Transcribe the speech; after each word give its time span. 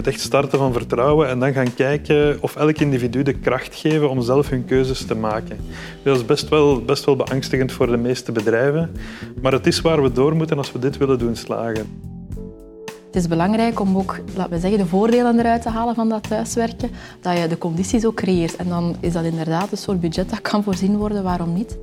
moet 0.00 0.12
echt 0.12 0.20
starten 0.20 0.58
van 0.58 0.72
vertrouwen 0.72 1.28
en 1.28 1.38
dan 1.38 1.52
gaan 1.52 1.74
kijken 1.74 2.38
of 2.40 2.56
elk 2.56 2.78
individu 2.78 3.22
de 3.22 3.32
kracht 3.32 3.74
geven 3.74 4.10
om 4.10 4.22
zelf 4.22 4.48
hun 4.48 4.64
keuzes 4.64 5.06
te 5.06 5.14
maken. 5.14 5.56
Dat 6.02 6.16
is 6.16 6.24
best 6.24 6.48
wel, 6.48 6.82
best 6.82 7.04
wel 7.04 7.16
beangstigend 7.16 7.72
voor 7.72 7.86
de 7.86 7.96
meeste 7.96 8.32
bedrijven, 8.32 8.90
maar 9.42 9.52
het 9.52 9.66
is 9.66 9.80
waar 9.80 10.02
we 10.02 10.12
door 10.12 10.36
moeten 10.36 10.58
als 10.58 10.72
we 10.72 10.78
dit 10.78 10.96
willen 10.96 11.18
doen 11.18 11.36
slagen. 11.36 12.08
Het 13.06 13.16
is 13.16 13.28
belangrijk 13.28 13.80
om 13.80 13.96
ook, 13.96 14.20
laten 14.34 14.52
we 14.52 14.58
zeggen, 14.58 14.78
de 14.78 14.86
voordelen 14.86 15.38
eruit 15.38 15.62
te 15.62 15.68
halen 15.68 15.94
van 15.94 16.08
dat 16.08 16.28
thuiswerken, 16.28 16.90
dat 17.20 17.38
je 17.38 17.46
de 17.46 17.58
condities 17.58 18.04
ook 18.04 18.14
creëert. 18.14 18.56
En 18.56 18.68
dan 18.68 18.96
is 19.00 19.12
dat 19.12 19.24
inderdaad 19.24 19.72
een 19.72 19.78
soort 19.78 20.00
budget 20.00 20.30
dat 20.30 20.40
kan 20.40 20.62
voorzien 20.62 20.96
worden, 20.96 21.22
waarom 21.22 21.52
niet? 21.52 21.78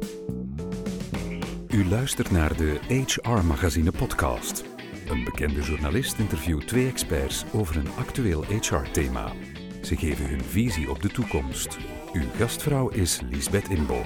U 1.70 1.90
luistert 1.90 2.32
naar 2.32 2.56
de 2.58 2.78
HR 2.88 3.46
Magazine 3.48 3.92
podcast. 3.92 4.77
Een 5.10 5.24
bekende 5.24 5.62
journalist 5.62 6.18
interviewt 6.18 6.68
twee 6.68 6.88
experts 6.88 7.46
over 7.54 7.78
een 7.78 7.88
actueel 7.98 8.44
HR-thema. 8.44 9.32
Ze 9.82 9.96
geven 9.96 10.30
hun 10.30 10.42
visie 10.42 10.90
op 10.90 11.02
de 11.02 11.08
toekomst. 11.10 11.78
Uw 12.14 12.24
gastvrouw 12.38 12.90
is 12.90 13.22
Lisbeth 13.30 13.70
Inbo. 13.70 14.02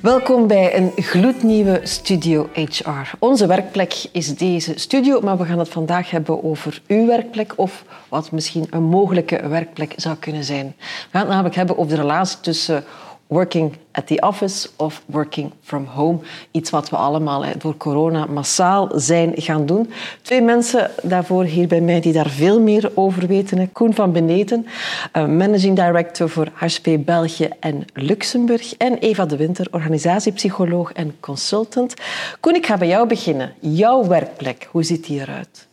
Welkom 0.00 0.46
bij 0.46 0.76
een 0.76 0.92
gloednieuwe 0.96 1.80
Studio 1.82 2.48
HR. 2.52 3.16
Onze 3.18 3.46
werkplek 3.46 4.04
is 4.12 4.36
deze 4.36 4.72
studio, 4.78 5.20
maar 5.20 5.38
we 5.38 5.44
gaan 5.44 5.58
het 5.58 5.68
vandaag 5.68 6.10
hebben 6.10 6.44
over 6.44 6.82
uw 6.86 7.06
werkplek 7.06 7.52
of 7.56 7.84
wat 8.08 8.32
misschien 8.32 8.66
een 8.70 8.82
mogelijke 8.82 9.48
werkplek 9.48 9.92
zou 9.96 10.16
kunnen 10.16 10.44
zijn. 10.44 10.74
We 10.78 10.84
gaan 11.10 11.20
het 11.20 11.30
namelijk 11.30 11.54
hebben 11.54 11.78
over 11.78 11.96
de 11.96 12.00
relatie 12.02 12.40
tussen 12.40 12.84
working 13.32 13.76
at 13.92 14.06
the 14.06 14.20
office 14.20 14.68
of 14.76 15.02
working 15.06 15.52
from 15.62 15.84
home. 15.84 16.18
Iets 16.50 16.70
wat 16.70 16.90
we 16.90 16.96
allemaal 16.96 17.44
door 17.58 17.76
corona 17.76 18.26
massaal 18.26 18.90
zijn 18.94 19.32
gaan 19.34 19.66
doen. 19.66 19.90
Twee 20.22 20.42
mensen 20.42 20.90
daarvoor 21.02 21.44
hier 21.44 21.66
bij 21.66 21.80
mij 21.80 22.00
die 22.00 22.12
daar 22.12 22.28
veel 22.30 22.60
meer 22.60 22.92
over 22.94 23.26
weten. 23.26 23.72
Koen 23.72 23.94
van 23.94 24.12
Beneten, 24.12 24.66
eh, 25.12 25.26
managing 25.26 25.76
director 25.76 26.28
voor 26.28 26.48
HP 26.54 26.88
België 26.98 27.48
en 27.60 27.84
Luxemburg. 27.94 28.76
En 28.76 28.98
Eva 28.98 29.26
de 29.26 29.36
Winter, 29.36 29.66
organisatiepsycholoog 29.70 30.92
en 30.92 31.14
consultant. 31.20 31.94
Koen, 32.40 32.54
ik 32.54 32.66
ga 32.66 32.76
bij 32.76 32.88
jou 32.88 33.08
beginnen. 33.08 33.52
Jouw 33.60 34.06
werkplek, 34.06 34.68
hoe 34.70 34.82
ziet 34.82 35.06
die 35.06 35.20
eruit? 35.20 35.70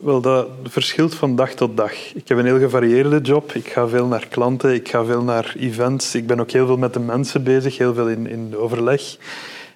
Wel, 0.00 0.20
dat 0.20 0.46
verschilt 0.62 1.14
van 1.14 1.36
dag 1.36 1.50
tot 1.50 1.76
dag. 1.76 1.92
Ik 2.14 2.28
heb 2.28 2.38
een 2.38 2.44
heel 2.44 2.58
gevarieerde 2.58 3.20
job. 3.20 3.52
Ik 3.52 3.68
ga 3.68 3.88
veel 3.88 4.06
naar 4.06 4.26
klanten, 4.28 4.74
ik 4.74 4.88
ga 4.88 5.04
veel 5.04 5.22
naar 5.22 5.54
events. 5.58 6.14
Ik 6.14 6.26
ben 6.26 6.40
ook 6.40 6.50
heel 6.50 6.66
veel 6.66 6.76
met 6.76 6.92
de 6.92 7.00
mensen 7.00 7.44
bezig, 7.44 7.78
heel 7.78 7.94
veel 7.94 8.08
in, 8.08 8.26
in 8.26 8.56
overleg. 8.56 9.16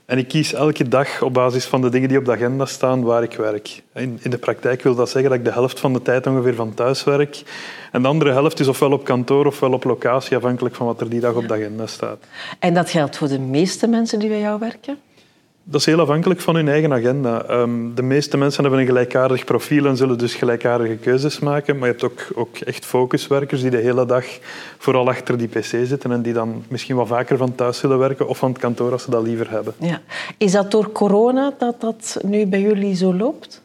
En 0.04 0.18
ik 0.18 0.28
kies 0.28 0.52
elke 0.52 0.88
dag 0.88 1.22
op 1.22 1.34
basis 1.34 1.64
van 1.64 1.80
de 1.80 1.88
dingen 1.88 2.08
die 2.08 2.18
op 2.18 2.24
de 2.24 2.32
agenda 2.32 2.66
staan 2.66 3.02
waar 3.02 3.22
ik 3.22 3.32
werk. 3.32 3.82
In, 3.94 4.18
in 4.22 4.30
de 4.30 4.38
praktijk 4.38 4.82
wil 4.82 4.94
dat 4.94 5.10
zeggen 5.10 5.30
dat 5.30 5.38
ik 5.38 5.44
de 5.44 5.52
helft 5.52 5.80
van 5.80 5.92
de 5.92 6.02
tijd 6.02 6.26
ongeveer 6.26 6.54
van 6.54 6.74
thuis 6.74 7.04
werk. 7.04 7.42
En 7.92 8.02
de 8.02 8.08
andere 8.08 8.32
helft 8.32 8.60
is 8.60 8.68
ofwel 8.68 8.92
op 8.92 9.04
kantoor 9.04 9.46
ofwel 9.46 9.72
op 9.72 9.84
locatie, 9.84 10.36
afhankelijk 10.36 10.74
van 10.74 10.86
wat 10.86 11.00
er 11.00 11.08
die 11.08 11.20
dag 11.20 11.34
op 11.34 11.48
de 11.48 11.54
agenda 11.54 11.86
staat. 11.86 12.18
En 12.58 12.74
dat 12.74 12.90
geldt 12.90 13.16
voor 13.16 13.28
de 13.28 13.38
meeste 13.38 13.86
mensen 13.86 14.18
die 14.18 14.28
bij 14.28 14.40
jou 14.40 14.58
werken? 14.58 14.98
Dat 15.66 15.80
is 15.80 15.86
heel 15.86 16.00
afhankelijk 16.00 16.40
van 16.40 16.54
hun 16.54 16.68
eigen 16.68 16.92
agenda. 16.92 17.42
Ehm, 17.42 17.94
de 17.94 18.02
meeste 18.02 18.36
mensen 18.36 18.62
hebben 18.62 18.80
een 18.80 18.86
gelijkaardig 18.86 19.44
profiel 19.44 19.86
en 19.86 19.96
zullen 19.96 20.18
dus 20.18 20.34
gelijkaardige 20.34 20.96
keuzes 20.96 21.38
maken. 21.38 21.78
Maar 21.78 21.88
je 21.88 21.94
hebt 21.94 22.04
ook, 22.04 22.26
ook 22.34 22.56
echt 22.56 22.84
focuswerkers 22.84 23.60
die 23.60 23.70
de 23.70 23.76
hele 23.76 24.06
dag 24.06 24.24
vooral 24.78 25.08
achter 25.08 25.38
die 25.38 25.48
pc 25.48 25.64
zitten 25.64 26.12
en 26.12 26.22
die 26.22 26.32
dan 26.32 26.64
misschien 26.68 26.96
wat 26.96 27.08
vaker 27.08 27.36
van 27.36 27.54
thuis 27.54 27.78
zullen 27.78 27.98
werken 27.98 28.28
of 28.28 28.38
van 28.38 28.50
het 28.50 28.58
kantoor 28.58 28.92
als 28.92 29.02
ze 29.02 29.10
dat 29.10 29.22
liever 29.22 29.50
hebben. 29.50 29.74
Ja. 29.78 30.00
Is 30.38 30.52
dat 30.52 30.70
door 30.70 30.92
corona 30.92 31.54
dat 31.58 31.80
dat 31.80 32.18
nu 32.22 32.46
bij 32.46 32.60
jullie 32.60 32.94
zo 32.94 33.14
loopt? 33.14 33.62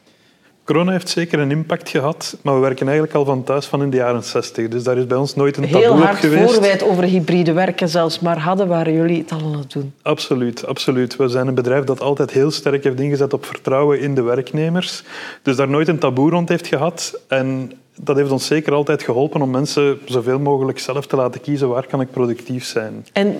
Corona 0.69 0.91
heeft 0.91 1.09
zeker 1.09 1.39
een 1.39 1.51
impact 1.51 1.89
gehad, 1.89 2.37
maar 2.41 2.53
we 2.53 2.59
werken 2.59 2.87
eigenlijk 2.87 3.17
al 3.17 3.25
van 3.25 3.43
thuis 3.43 3.65
van 3.65 3.81
in 3.81 3.89
de 3.89 3.97
jaren 3.97 4.23
60. 4.23 4.67
Dus 4.67 4.83
daar 4.83 4.97
is 4.97 5.07
bij 5.07 5.17
ons 5.17 5.35
nooit 5.35 5.57
een 5.57 5.63
taboe 5.63 5.79
Heel 5.79 5.97
hard 5.97 6.13
op 6.13 6.19
geweest. 6.19 6.51
voor 6.51 6.61
wij 6.61 6.71
het 6.71 6.83
over 6.83 7.03
hybride 7.03 7.53
werken 7.53 7.89
zelfs 7.89 8.19
maar 8.19 8.39
hadden, 8.39 8.67
waren 8.67 8.93
jullie 8.93 9.17
het 9.17 9.31
al 9.31 9.39
aan 9.39 9.57
het 9.57 9.71
doen. 9.71 9.93
Absoluut, 10.01 10.65
absoluut. 10.65 11.15
We 11.15 11.27
zijn 11.27 11.47
een 11.47 11.55
bedrijf 11.55 11.83
dat 11.83 12.01
altijd 12.01 12.31
heel 12.31 12.51
sterk 12.51 12.83
heeft 12.83 12.99
ingezet 12.99 13.33
op 13.33 13.45
vertrouwen 13.45 13.99
in 13.99 14.15
de 14.15 14.21
werknemers. 14.21 15.03
Dus 15.41 15.55
daar 15.55 15.69
nooit 15.69 15.87
een 15.87 15.99
taboe 15.99 16.29
rond 16.29 16.49
heeft 16.49 16.67
gehad. 16.67 17.19
En 17.27 17.71
dat 18.01 18.15
heeft 18.15 18.31
ons 18.31 18.45
zeker 18.45 18.73
altijd 18.73 19.03
geholpen 19.03 19.41
om 19.41 19.49
mensen 19.49 19.99
zoveel 20.05 20.39
mogelijk 20.39 20.79
zelf 20.79 21.07
te 21.07 21.15
laten 21.15 21.41
kiezen 21.41 21.69
waar 21.69 21.87
kan 21.87 22.01
ik 22.01 22.11
productief 22.11 22.65
zijn. 22.65 23.05
En 23.13 23.37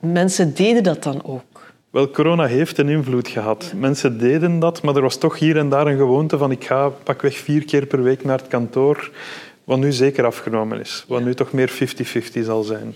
mensen 0.00 0.54
deden 0.54 0.82
dat 0.82 1.02
dan 1.02 1.24
ook? 1.24 1.57
Wel, 1.98 2.10
corona 2.10 2.46
heeft 2.46 2.78
een 2.78 2.88
invloed 2.88 3.28
gehad. 3.28 3.72
Mensen 3.76 4.18
deden 4.18 4.58
dat, 4.58 4.82
maar 4.82 4.96
er 4.96 5.02
was 5.02 5.16
toch 5.16 5.38
hier 5.38 5.56
en 5.56 5.68
daar 5.68 5.86
een 5.86 5.96
gewoonte 5.96 6.38
van 6.38 6.50
ik 6.50 6.64
ga 6.64 6.88
pakweg 6.88 7.36
vier 7.36 7.64
keer 7.64 7.86
per 7.86 8.02
week 8.02 8.24
naar 8.24 8.38
het 8.38 8.48
kantoor, 8.48 9.10
wat 9.64 9.78
nu 9.78 9.92
zeker 9.92 10.24
afgenomen 10.24 10.80
is. 10.80 11.04
Wat 11.08 11.22
nu 11.22 11.34
toch 11.34 11.52
meer 11.52 11.70
50-50 11.70 12.44
zal 12.44 12.62
zijn. 12.62 12.94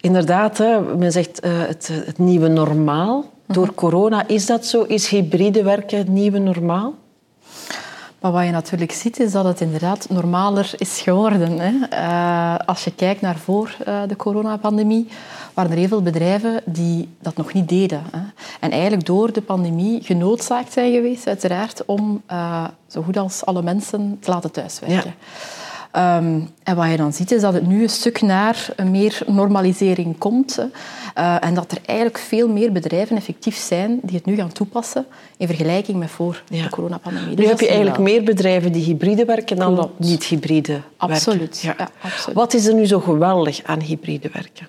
Inderdaad, 0.00 0.58
hè, 0.58 0.80
men 0.80 1.12
zegt 1.12 1.44
uh, 1.44 1.66
het, 1.66 1.90
het, 2.04 2.18
nieuwe 2.18 2.48
normaal. 2.48 3.32
Door 3.46 3.74
corona, 3.74 4.28
is 4.28 4.46
dat 4.46 4.66
zo? 4.66 4.82
Is 4.82 5.08
hybride 5.08 5.62
werken 5.62 5.98
het 5.98 6.08
nieuwe 6.08 6.38
normaal? 6.38 6.94
Maar 8.20 8.32
wat 8.32 8.44
je 8.44 8.50
natuurlijk 8.50 8.92
ziet, 8.92 9.20
is 9.20 9.32
dat 9.32 9.44
het 9.44 9.60
inderdaad 9.60 10.06
normaler 10.10 10.70
is 10.76 11.00
geworden. 11.00 11.58
Hè. 11.58 11.72
Uh, 11.92 12.66
als 12.66 12.84
je 12.84 12.94
kijkt 12.94 13.20
naar 13.20 13.36
voor 13.36 13.76
uh, 13.88 14.02
de 14.08 14.16
coronapandemie, 14.16 15.08
waren 15.56 15.70
er 15.70 15.76
heel 15.76 15.88
veel 15.88 16.02
bedrijven 16.02 16.60
die 16.64 17.08
dat 17.20 17.36
nog 17.36 17.52
niet 17.52 17.68
deden. 17.68 18.02
Hè. 18.10 18.20
En 18.60 18.70
eigenlijk 18.70 19.06
door 19.06 19.32
de 19.32 19.42
pandemie 19.42 20.02
genoodzaakt 20.02 20.72
zijn 20.72 20.92
geweest, 20.92 21.26
uiteraard, 21.26 21.84
om 21.84 22.22
uh, 22.30 22.64
zo 22.86 23.02
goed 23.02 23.16
als 23.16 23.44
alle 23.44 23.62
mensen 23.62 24.18
te 24.20 24.30
laten 24.30 24.50
thuiswerken. 24.50 25.14
Ja. 25.92 26.16
Um, 26.16 26.50
en 26.62 26.76
wat 26.76 26.90
je 26.90 26.96
dan 26.96 27.12
ziet, 27.12 27.32
is 27.32 27.40
dat 27.40 27.52
het 27.52 27.66
nu 27.66 27.82
een 27.82 27.88
stuk 27.88 28.20
naar 28.20 28.68
een 28.76 28.90
meer 28.90 29.18
normalisering 29.26 30.18
komt. 30.18 30.58
Uh, 31.18 31.44
en 31.44 31.54
dat 31.54 31.72
er 31.72 31.78
eigenlijk 31.86 32.18
veel 32.18 32.48
meer 32.48 32.72
bedrijven 32.72 33.16
effectief 33.16 33.56
zijn 33.56 33.98
die 34.02 34.16
het 34.16 34.24
nu 34.24 34.36
gaan 34.36 34.52
toepassen 34.52 35.06
in 35.36 35.46
vergelijking 35.46 35.98
met 35.98 36.10
voor 36.10 36.42
ja. 36.48 36.62
de 36.62 36.68
coronapandemie. 36.68 37.36
Dus 37.36 37.44
nu 37.44 37.50
heb 37.50 37.60
je 37.60 37.66
eigenlijk 37.66 37.96
wel. 37.96 38.06
meer 38.06 38.22
bedrijven 38.22 38.72
die 38.72 38.84
hybride 38.84 39.24
werken 39.24 39.56
dan 39.56 39.74
Klopt. 39.74 39.98
niet 39.98 40.24
hybride 40.24 40.80
absoluut. 40.96 41.60
Ja, 41.60 41.76
absoluut. 42.00 42.36
Wat 42.36 42.54
is 42.54 42.66
er 42.66 42.74
nu 42.74 42.86
zo 42.86 43.00
geweldig 43.00 43.62
aan 43.62 43.80
hybride 43.80 44.30
werken? 44.32 44.66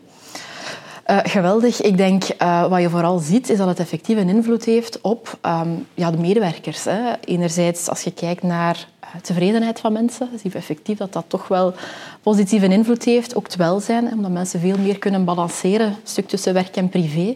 Uh, 1.12 1.18
geweldig. 1.24 1.82
Ik 1.82 1.98
denk 1.98 2.24
uh, 2.42 2.68
wat 2.68 2.82
je 2.82 2.90
vooral 2.90 3.20
ziet 3.20 3.50
is 3.50 3.58
dat 3.58 3.68
het 3.68 3.80
effectief 3.80 4.18
een 4.18 4.30
invloed 4.30 4.66
heeft 4.66 5.02
op 5.02 5.38
um, 5.46 5.88
ja, 5.94 6.12
de 6.12 6.18
medewerkers. 6.18 6.84
Hè. 6.84 7.14
Enerzijds 7.26 7.90
als 7.90 8.02
je 8.02 8.12
kijkt 8.12 8.44
naar 8.44 8.88
tevredenheid 9.22 9.80
van 9.80 9.94
mensen, 9.94 10.30
zie 10.42 10.50
je 10.52 10.58
effectief 10.58 10.98
dat 10.98 11.14
dat 11.14 11.26
toch 11.28 11.48
wel 11.48 11.74
positieve 12.22 12.68
invloed 12.68 13.04
heeft. 13.04 13.36
Ook 13.36 13.44
het 13.44 13.56
welzijn, 13.56 14.12
omdat 14.14 14.32
mensen 14.32 14.60
veel 14.60 14.78
meer 14.78 15.00
kunnen 15.00 15.26
balanceren, 15.26 15.96
stuk 16.04 16.28
tussen 16.28 16.54
werk 16.54 16.76
en 16.76 16.90
privé. 16.90 17.36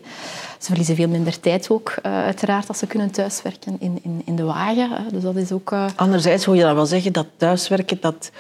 Ze 0.60 0.68
verliezen 0.68 0.96
veel 0.96 1.08
minder 1.08 1.40
tijd 1.40 1.70
ook, 1.70 1.96
uiteraard, 2.02 2.68
als 2.68 2.78
ze 2.78 2.88
kunnen 2.88 3.12
thuiswerken 3.12 3.76
in, 3.80 4.00
in, 4.02 4.22
in 4.26 4.36
de 4.36 4.44
wagen. 4.44 4.90
Hè. 4.90 5.04
Dus 5.12 5.24
dat 5.24 5.36
is 5.36 5.52
ook... 5.52 5.76
Anderzijds 5.96 6.46
wil 6.46 6.54
je 6.54 6.62
dan 6.62 6.76
wel 6.76 6.86
zeggen 6.86 7.14
dat 7.14 7.28
thuiswerken, 7.38 7.98
dat, 8.02 8.32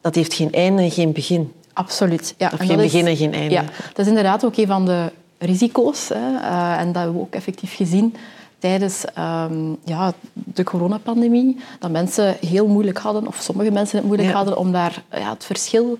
dat 0.00 0.14
heeft 0.14 0.34
geen 0.34 0.52
einde 0.52 0.82
en 0.82 0.90
geen 0.90 1.12
begin. 1.12 1.52
Absoluut. 1.72 2.34
Ja. 2.36 2.50
Of 2.52 2.66
geen 2.66 2.76
begin 2.76 3.06
en 3.06 3.16
geen 3.16 3.34
einde. 3.34 3.54
Ja, 3.54 3.64
dat 3.88 3.98
is 3.98 4.06
inderdaad 4.06 4.44
ook 4.44 4.56
een 4.56 4.66
van 4.66 4.86
de 4.86 5.12
risico's. 5.38 6.08
Hè. 6.08 6.30
Uh, 6.34 6.78
en 6.78 6.86
dat 6.86 6.96
hebben 6.96 7.14
we 7.14 7.20
ook 7.20 7.34
effectief 7.34 7.76
gezien 7.76 8.16
tijdens 8.58 9.04
um, 9.18 9.76
ja, 9.84 10.12
de 10.32 10.64
coronapandemie. 10.64 11.56
Dat 11.78 11.90
mensen 11.90 12.36
heel 12.46 12.66
moeilijk 12.66 12.98
hadden, 12.98 13.26
of 13.26 13.36
sommige 13.40 13.70
mensen 13.70 13.96
het 13.96 14.06
moeilijk 14.06 14.28
ja. 14.28 14.34
hadden, 14.34 14.56
om 14.56 14.72
daar 14.72 15.02
ja, 15.10 15.30
het 15.30 15.44
verschil 15.44 15.98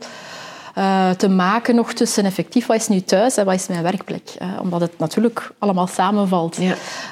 uh, 0.78 1.10
te 1.10 1.28
maken 1.28 1.74
nog 1.74 1.92
tussen 1.92 2.24
effectief 2.24 2.66
wat 2.66 2.76
is 2.76 2.88
nu 2.88 3.00
thuis 3.00 3.36
en 3.36 3.44
wat 3.44 3.54
is 3.54 3.66
mijn 3.66 3.82
werkplek. 3.82 4.34
Uh, 4.42 4.48
omdat 4.62 4.80
het 4.80 4.98
natuurlijk 4.98 5.52
allemaal 5.58 5.86
samenvalt. 5.86 6.56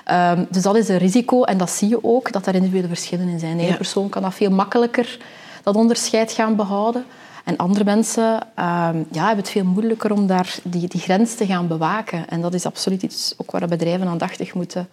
Ja. 0.05 0.33
Um, 0.33 0.47
dus 0.51 0.63
dat 0.63 0.77
is 0.77 0.89
een 0.89 0.99
risico 0.99 1.43
en 1.43 1.59
dat 1.59 1.71
zie 1.71 1.89
je 1.89 2.05
ook, 2.05 2.33
dat 2.33 2.47
er 2.47 2.55
individuele 2.55 2.89
verschillen 2.89 3.29
in 3.29 3.39
zijn. 3.39 3.57
De 3.57 3.63
ene 3.63 3.77
persoon 3.77 4.09
kan 4.09 4.23
dat 4.23 4.35
veel 4.35 4.51
makkelijker, 4.51 5.19
dat 5.63 5.77
onderscheid 5.77 6.33
gaan 6.33 6.57
behouden. 6.57 7.05
En 7.49 7.57
andere 7.57 7.85
mensen 7.85 8.35
um, 8.35 9.07
ja, 9.11 9.27
hebben 9.27 9.37
het 9.37 9.51
veel 9.51 9.65
moeilijker 9.65 10.13
om 10.13 10.27
daar 10.27 10.57
die, 10.63 10.89
die 10.89 11.01
grens 11.01 11.35
te 11.35 11.47
gaan 11.47 11.67
bewaken. 11.69 12.29
En 12.29 12.41
dat 12.41 12.55
is 12.55 12.67
absoluut 12.67 13.03
iets 13.03 13.35
ook 13.37 13.51
waar 13.51 13.69
bedrijven 13.69 14.07
aandachtig 14.07 14.55
moeten 14.55 14.89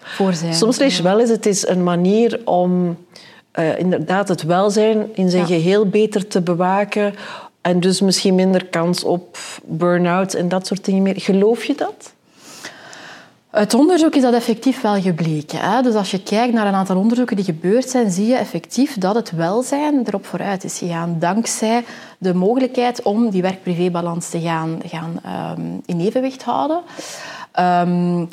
voor 0.00 0.34
zijn. 0.34 0.54
Soms 0.54 0.78
lees 0.78 0.96
je 0.96 1.02
wel 1.02 1.20
eens, 1.20 1.30
het 1.30 1.46
is 1.46 1.68
een 1.68 1.82
manier 1.82 2.40
om 2.44 2.98
uh, 3.58 3.78
inderdaad 3.78 4.28
het 4.28 4.42
welzijn 4.42 5.08
in 5.14 5.30
zijn 5.30 5.42
ja. 5.42 5.48
geheel 5.48 5.86
beter 5.86 6.26
te 6.26 6.40
bewaken. 6.40 7.14
En 7.60 7.80
dus 7.80 8.00
misschien 8.00 8.34
minder 8.34 8.66
kans 8.66 9.04
op 9.04 9.38
burn-out 9.64 10.34
en 10.34 10.48
dat 10.48 10.66
soort 10.66 10.84
dingen 10.84 11.02
meer. 11.02 11.20
Geloof 11.20 11.64
je 11.64 11.74
dat? 11.74 12.12
Uit 13.50 13.74
onderzoek 13.74 14.14
is 14.14 14.22
dat 14.22 14.34
effectief 14.34 14.80
wel 14.80 15.00
gebleken. 15.00 15.58
Hè? 15.58 15.82
Dus 15.82 15.94
als 15.94 16.10
je 16.10 16.22
kijkt 16.22 16.54
naar 16.54 16.66
een 16.66 16.74
aantal 16.74 16.96
onderzoeken 16.96 17.36
die 17.36 17.44
gebeurd 17.44 17.90
zijn, 17.90 18.10
zie 18.10 18.26
je 18.26 18.34
effectief 18.34 18.98
dat 18.98 19.14
het 19.14 19.30
welzijn 19.30 20.02
erop 20.06 20.26
vooruit 20.26 20.64
is 20.64 20.78
gegaan. 20.78 21.16
Dankzij 21.18 21.84
de 22.18 22.34
mogelijkheid 22.34 23.02
om 23.02 23.30
die 23.30 23.42
werk-privé-balans 23.42 24.28
te 24.28 24.40
gaan, 24.40 24.80
gaan 24.86 25.20
um, 25.58 25.80
in 25.86 26.00
evenwicht 26.00 26.42
houden. 26.42 26.80
Um, 27.60 28.28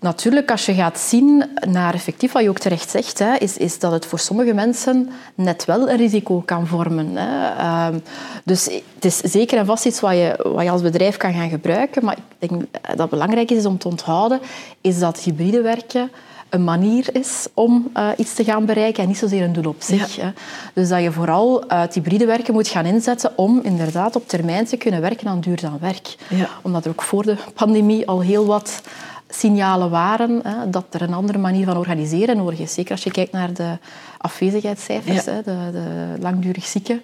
Natuurlijk, 0.00 0.50
als 0.50 0.66
je 0.66 0.74
gaat 0.74 0.98
zien 0.98 1.44
naar 1.68 1.94
effectief 1.94 2.32
wat 2.32 2.42
je 2.42 2.48
ook 2.48 2.58
terecht 2.58 2.90
zegt, 2.90 3.18
hè, 3.18 3.34
is, 3.34 3.56
is 3.56 3.78
dat 3.78 3.92
het 3.92 4.06
voor 4.06 4.18
sommige 4.18 4.54
mensen 4.54 5.10
net 5.34 5.64
wel 5.64 5.90
een 5.90 5.96
risico 5.96 6.42
kan 6.44 6.66
vormen. 6.66 7.16
Hè. 7.16 7.48
Ehm, 7.58 7.98
dus 8.44 8.64
het 8.94 9.04
is 9.04 9.16
zeker 9.16 9.58
en 9.58 9.66
vast 9.66 9.86
iets 9.86 10.00
wat 10.00 10.12
je, 10.12 10.50
wat 10.54 10.64
je 10.64 10.70
als 10.70 10.82
bedrijf 10.82 11.16
kan 11.16 11.32
gaan 11.32 11.48
gebruiken. 11.48 12.04
Maar 12.04 12.16
ik 12.38 12.48
denk 12.48 12.64
dat 12.70 12.98
het 12.98 13.10
belangrijk 13.10 13.50
is 13.50 13.66
om 13.66 13.78
te 13.78 13.88
onthouden, 13.88 14.40
is 14.80 14.98
dat 14.98 15.20
hybride 15.20 15.60
werken 15.60 16.10
een 16.48 16.64
manier 16.64 17.14
is 17.14 17.46
om 17.54 17.90
uh, 17.96 18.08
iets 18.16 18.34
te 18.34 18.44
gaan 18.44 18.64
bereiken 18.64 19.02
en 19.02 19.08
niet 19.08 19.18
zozeer 19.18 19.42
een 19.42 19.52
doel 19.52 19.68
op 19.68 19.82
zich. 19.82 20.16
Hè. 20.16 20.30
Dus 20.74 20.88
dat 20.88 21.02
je 21.02 21.12
vooral 21.12 21.64
het 21.68 21.94
hybride 21.94 22.26
werken 22.26 22.54
moet 22.54 22.68
gaan 22.68 22.84
inzetten 22.84 23.32
om 23.36 23.60
inderdaad 23.62 24.16
op 24.16 24.28
termijn 24.28 24.64
te 24.64 24.76
kunnen 24.76 25.00
werken 25.00 25.28
aan 25.28 25.40
duurzaam 25.40 25.78
werk. 25.80 26.16
Ja. 26.28 26.48
Omdat 26.62 26.84
er 26.84 26.90
ook 26.90 27.02
voor 27.02 27.22
de 27.22 27.36
pandemie 27.54 28.08
al 28.08 28.20
heel 28.20 28.46
wat 28.46 28.82
signalen 29.28 29.90
waren 29.90 30.40
hè, 30.42 30.70
dat 30.70 30.84
er 30.90 31.02
een 31.02 31.14
andere 31.14 31.38
manier 31.38 31.64
van 31.64 31.76
organiseren 31.76 32.36
nodig 32.36 32.58
is. 32.58 32.74
Zeker 32.74 32.92
als 32.92 33.02
je 33.02 33.10
kijkt 33.10 33.32
naar 33.32 33.52
de 33.52 33.78
afwezigheidscijfers, 34.18 35.24
hè, 35.24 35.42
de, 35.42 35.70
de, 35.72 36.16
langdurig 36.20 36.64
zieken. 36.64 37.02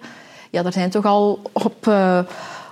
Ja, 0.49 0.63
er 0.63 0.73
zijn 0.73 0.89
toch 0.89 1.05
al 1.05 1.39
op 1.53 1.87
uh, 1.87 2.19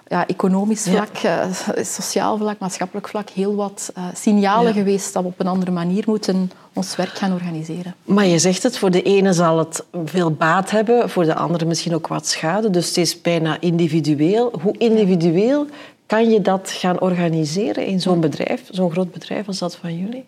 ja, 0.08 0.28
economisch 0.28 0.84
vlak, 0.90 1.16
ja. 1.16 1.46
uh, 1.46 1.84
sociaal 1.84 2.38
vlak, 2.38 2.60
maatschappelijk 2.60 3.08
vlak 3.08 3.30
heel 3.30 3.56
wat 3.56 3.92
uh, 3.98 4.04
signalen 4.14 4.74
geweest 4.74 5.14
dat 5.14 5.24
we 5.24 5.30
op 5.30 5.40
een 5.40 5.48
andere 5.48 5.72
manier 5.72 6.04
moeten 6.08 6.52
ons 6.74 6.96
werk 6.96 7.10
gaan 7.10 7.34
organiseren. 7.34 7.96
Maar 8.04 8.26
je 8.26 8.40
zegt 8.40 8.64
het, 8.64 8.78
voor 8.78 8.92
de 8.92 9.02
ene 9.02 9.34
zal 9.34 9.58
het 9.58 9.84
veel 10.06 10.32
baat 10.32 10.72
hebben, 10.72 11.10
voor 11.10 11.26
de 11.26 11.36
andere 11.36 11.66
misschien 11.66 11.96
ook 11.96 12.08
wat 12.08 12.28
schade. 12.28 12.70
Dus 12.70 12.88
het 12.88 12.98
is 12.98 13.22
bijna 13.22 13.58
individueel. 13.60 14.54
Hoe 14.62 14.76
individueel 14.78 15.68
kan 16.12 16.30
je 16.30 16.42
dat 16.42 16.72
gaan 16.72 17.00
organiseren 17.00 17.86
in 17.86 18.00
zo'n 18.00 18.20
bedrijf, 18.20 18.62
zo'n 18.70 18.92
groot 18.92 19.12
bedrijf 19.12 19.48
als 19.48 19.60
dat 19.60 19.76
van 19.76 19.98
jullie? 19.98 20.26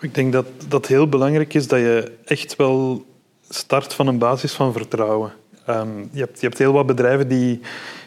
Ik 0.00 0.14
denk 0.14 0.32
dat 0.32 0.46
dat 0.68 0.86
heel 0.86 1.08
belangrijk 1.08 1.54
is 1.54 1.68
dat 1.68 1.78
je 1.78 2.12
echt 2.24 2.56
wel 2.56 3.04
start 3.48 3.94
van 3.94 4.06
een 4.06 4.18
basis 4.18 4.52
van 4.52 4.72
vertrouwen. 4.72 5.32
Um, 5.68 6.08
je, 6.12 6.20
hebt, 6.20 6.40
je 6.40 6.46
hebt 6.46 6.58
heel 6.58 6.72
wat 6.72 6.86
bedrijven 6.86 7.28
die 7.28 7.60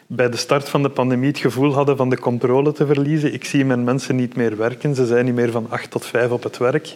bij 0.07 0.29
de 0.29 0.37
start 0.37 0.69
van 0.69 0.81
de 0.81 0.89
pandemie 0.89 1.27
het 1.27 1.37
gevoel 1.37 1.73
hadden 1.73 1.97
van 1.97 2.09
de 2.09 2.19
controle 2.19 2.71
te 2.71 2.85
verliezen. 2.85 3.33
Ik 3.33 3.45
zie 3.45 3.65
mijn 3.65 3.83
mensen 3.83 4.15
niet 4.15 4.35
meer 4.35 4.57
werken, 4.57 4.95
ze 4.95 5.05
zijn 5.05 5.25
niet 5.25 5.35
meer 5.35 5.51
van 5.51 5.65
acht 5.69 5.91
tot 5.91 6.05
vijf 6.05 6.31
op 6.31 6.43
het 6.43 6.57
werk 6.57 6.95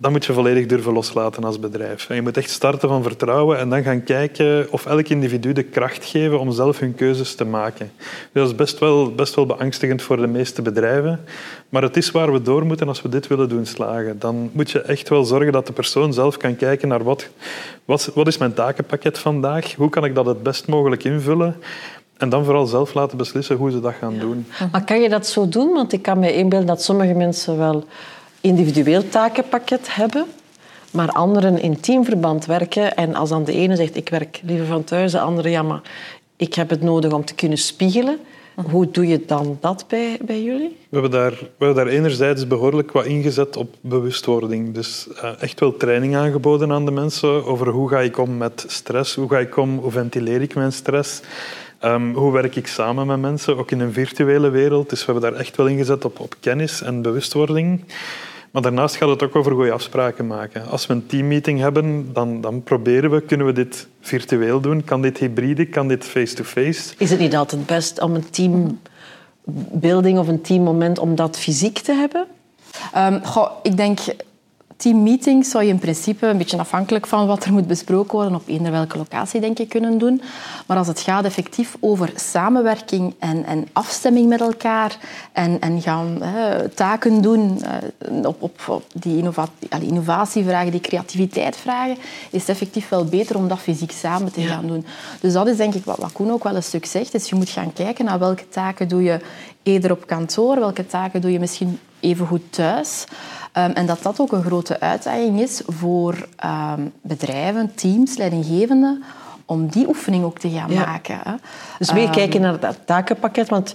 dat 0.00 0.10
moet 0.10 0.24
je 0.24 0.32
volledig 0.32 0.66
durven 0.66 0.92
loslaten 0.92 1.44
als 1.44 1.60
bedrijf. 1.60 2.08
En 2.08 2.14
je 2.14 2.22
moet 2.22 2.36
echt 2.36 2.50
starten 2.50 2.88
van 2.88 3.02
vertrouwen 3.02 3.58
en 3.58 3.68
dan 3.68 3.82
gaan 3.82 4.02
kijken 4.04 4.66
of 4.70 4.86
elk 4.86 5.08
individu 5.08 5.52
de 5.52 5.62
kracht 5.62 6.04
geven 6.04 6.40
om 6.40 6.52
zelf 6.52 6.78
hun 6.78 6.94
keuzes 6.94 7.34
te 7.34 7.44
maken. 7.44 7.92
Dat 8.32 8.46
is 8.46 8.54
best 8.54 8.78
wel, 8.78 9.14
best 9.14 9.34
wel 9.34 9.46
beangstigend 9.46 10.02
voor 10.02 10.16
de 10.16 10.26
meeste 10.26 10.62
bedrijven, 10.62 11.20
maar 11.68 11.82
het 11.82 11.96
is 11.96 12.10
waar 12.10 12.32
we 12.32 12.42
door 12.42 12.66
moeten 12.66 12.88
als 12.88 13.02
we 13.02 13.08
dit 13.08 13.26
willen 13.26 13.48
doen 13.48 13.66
slagen. 13.66 14.18
Dan 14.18 14.50
moet 14.52 14.70
je 14.70 14.80
echt 14.80 15.08
wel 15.08 15.24
zorgen 15.24 15.52
dat 15.52 15.66
de 15.66 15.72
persoon 15.72 16.12
zelf 16.12 16.36
kan 16.36 16.56
kijken 16.56 16.88
naar 16.88 17.04
wat, 17.04 17.28
wat, 17.84 18.10
wat 18.14 18.26
is 18.26 18.38
mijn 18.38 18.54
takenpakket 18.54 19.18
vandaag, 19.18 19.74
hoe 19.74 19.90
kan 19.90 20.04
ik 20.04 20.14
dat 20.14 20.26
het 20.26 20.42
best 20.42 20.66
mogelijk 20.66 21.04
invullen 21.04 21.56
en 22.16 22.28
dan 22.28 22.44
vooral 22.44 22.66
zelf 22.66 22.94
laten 22.94 23.18
beslissen 23.18 23.56
hoe 23.56 23.70
ze 23.70 23.80
dat 23.80 23.94
gaan 24.00 24.18
doen. 24.18 24.46
Maar 24.72 24.84
kan 24.84 25.00
je 25.00 25.08
dat 25.08 25.26
zo 25.26 25.48
doen? 25.48 25.72
Want 25.72 25.92
ik 25.92 26.02
kan 26.02 26.18
me 26.18 26.34
inbeelden 26.34 26.66
dat 26.66 26.82
sommige 26.82 27.14
mensen 27.14 27.58
wel 27.58 27.84
individueel 28.40 29.08
takenpakket 29.08 29.94
hebben, 29.94 30.26
maar 30.90 31.08
anderen 31.08 31.60
in 31.60 31.80
teamverband 31.80 32.46
werken. 32.46 32.96
En 32.96 33.14
als 33.14 33.28
dan 33.28 33.44
de 33.44 33.52
ene 33.52 33.76
zegt, 33.76 33.96
ik 33.96 34.08
werk 34.08 34.40
liever 34.44 34.66
van 34.66 34.84
thuis, 34.84 35.12
de 35.12 35.20
andere, 35.20 35.50
ja, 35.50 35.62
maar 35.62 35.80
ik 36.36 36.54
heb 36.54 36.70
het 36.70 36.82
nodig 36.82 37.12
om 37.12 37.24
te 37.24 37.34
kunnen 37.34 37.58
spiegelen. 37.58 38.18
Hoe 38.70 38.90
doe 38.90 39.06
je 39.06 39.24
dan 39.26 39.58
dat 39.60 39.84
bij, 39.88 40.18
bij 40.22 40.42
jullie? 40.42 40.76
We 40.88 41.00
hebben, 41.00 41.10
daar, 41.10 41.30
we 41.30 41.64
hebben 41.64 41.84
daar 41.84 41.94
enerzijds 41.94 42.46
behoorlijk 42.46 42.92
wat 42.92 43.04
ingezet 43.04 43.56
op 43.56 43.74
bewustwording. 43.80 44.74
Dus 44.74 45.08
uh, 45.12 45.42
echt 45.42 45.60
wel 45.60 45.76
training 45.76 46.16
aangeboden 46.16 46.72
aan 46.72 46.84
de 46.84 46.90
mensen 46.90 47.44
over 47.44 47.68
hoe 47.68 47.88
ga 47.88 48.00
ik 48.00 48.18
om 48.18 48.36
met 48.36 48.64
stress, 48.66 49.14
hoe 49.14 49.28
ga 49.28 49.38
ik 49.38 49.56
om, 49.56 49.78
hoe 49.78 49.90
ventileer 49.90 50.42
ik 50.42 50.54
mijn 50.54 50.72
stress. 50.72 51.20
Um, 51.84 52.14
hoe 52.14 52.32
werk 52.32 52.56
ik 52.56 52.66
samen 52.66 53.06
met 53.06 53.20
mensen, 53.20 53.56
ook 53.56 53.70
in 53.70 53.80
een 53.80 53.92
virtuele 53.92 54.48
wereld? 54.48 54.90
Dus 54.90 55.04
we 55.04 55.12
hebben 55.12 55.30
daar 55.30 55.40
echt 55.40 55.56
wel 55.56 55.66
ingezet 55.66 56.04
op, 56.04 56.20
op 56.20 56.34
kennis 56.40 56.82
en 56.82 57.02
bewustwording. 57.02 57.84
Maar 58.50 58.62
daarnaast 58.62 58.96
gaat 58.96 59.08
het 59.08 59.22
ook 59.22 59.36
over 59.36 59.52
goede 59.52 59.72
afspraken 59.72 60.26
maken. 60.26 60.66
Als 60.66 60.86
we 60.86 60.92
een 60.92 61.06
teammeeting 61.06 61.60
hebben, 61.60 62.12
dan, 62.12 62.40
dan 62.40 62.62
proberen 62.62 63.10
we, 63.10 63.20
kunnen 63.20 63.46
we 63.46 63.52
dit 63.52 63.88
virtueel 64.00 64.60
doen? 64.60 64.84
Kan 64.84 65.02
dit 65.02 65.18
hybride? 65.18 65.66
Kan 65.66 65.88
dit 65.88 66.04
face-to-face? 66.04 66.94
Is 66.98 67.10
het 67.10 67.18
niet 67.18 67.36
altijd 67.36 67.66
best 67.66 68.00
om 68.00 68.14
een 68.14 68.30
teambuilding 68.30 70.18
of 70.18 70.28
een 70.28 70.40
teammoment 70.40 70.98
om 70.98 71.14
dat 71.14 71.38
fysiek 71.38 71.78
te 71.78 71.92
hebben? 71.92 72.26
Um, 72.96 73.24
goh, 73.24 73.50
ik 73.62 73.76
denk 73.76 73.98
teammeetings 74.78 75.50
zou 75.50 75.64
je 75.64 75.70
in 75.70 75.78
principe, 75.78 76.26
een 76.26 76.38
beetje 76.38 76.58
afhankelijk 76.58 77.06
van 77.06 77.26
wat 77.26 77.44
er 77.44 77.52
moet 77.52 77.66
besproken 77.66 78.12
worden, 78.12 78.34
op 78.34 78.48
eender 78.48 78.72
welke 78.72 78.96
locatie 78.96 79.40
denk 79.40 79.58
ik 79.58 79.68
kunnen 79.68 79.98
doen. 79.98 80.22
Maar 80.66 80.76
als 80.76 80.86
het 80.86 81.00
gaat 81.00 81.24
effectief 81.24 81.76
over 81.80 82.12
samenwerking 82.14 83.14
en, 83.18 83.44
en 83.44 83.66
afstemming 83.72 84.28
met 84.28 84.40
elkaar 84.40 84.98
en, 85.32 85.60
en 85.60 85.82
gaan 85.82 86.22
hè, 86.22 86.68
taken 86.68 87.20
doen 87.20 87.62
uh, 88.10 88.26
op, 88.26 88.42
op, 88.42 88.60
op, 88.66 88.84
die 88.92 89.16
innovatie, 89.16 89.68
innovatievragen, 89.80 90.70
die 90.70 90.80
creativiteit 90.80 91.56
vragen, 91.56 91.96
is 92.30 92.40
het 92.40 92.48
effectief 92.48 92.88
wel 92.88 93.04
beter 93.04 93.36
om 93.36 93.48
dat 93.48 93.58
fysiek 93.58 93.92
samen 93.92 94.32
te 94.32 94.40
gaan 94.40 94.66
doen. 94.66 94.86
Dus 95.20 95.32
dat 95.32 95.46
is 95.46 95.56
denk 95.56 95.74
ik 95.74 95.84
wat, 95.84 95.98
wat 95.98 96.12
Koen 96.12 96.30
ook 96.30 96.44
wel 96.44 96.56
een 96.56 96.62
stuk 96.62 96.86
zegt. 96.86 97.12
Dus 97.12 97.28
je 97.28 97.34
moet 97.34 97.48
gaan 97.48 97.72
kijken 97.72 98.04
naar 98.04 98.18
welke 98.18 98.48
taken 98.48 98.88
doe 98.88 99.02
je 99.02 99.20
eerder 99.62 99.90
op 99.90 100.06
kantoor, 100.06 100.58
welke 100.58 100.86
taken 100.86 101.20
doe 101.20 101.32
je 101.32 101.38
misschien 101.38 101.78
even 102.00 102.26
goed 102.26 102.52
thuis. 102.52 103.04
Um, 103.58 103.70
en 103.72 103.86
dat 103.86 104.02
dat 104.02 104.20
ook 104.20 104.32
een 104.32 104.42
grote 104.42 104.80
uitdaging 104.80 105.40
is 105.40 105.62
voor 105.66 106.28
um, 106.44 106.92
bedrijven, 107.02 107.74
teams, 107.74 108.16
leidinggevenden, 108.16 109.02
om 109.44 109.68
die 109.68 109.88
oefening 109.88 110.24
ook 110.24 110.38
te 110.38 110.50
gaan 110.50 110.72
maken. 110.74 111.18
Hè. 111.22 111.34
Dus 111.78 111.92
meer 111.92 112.04
um, 112.06 112.10
kijken 112.10 112.40
naar 112.40 112.60
dat 112.60 112.78
takenpakket, 112.84 113.48
want 113.48 113.74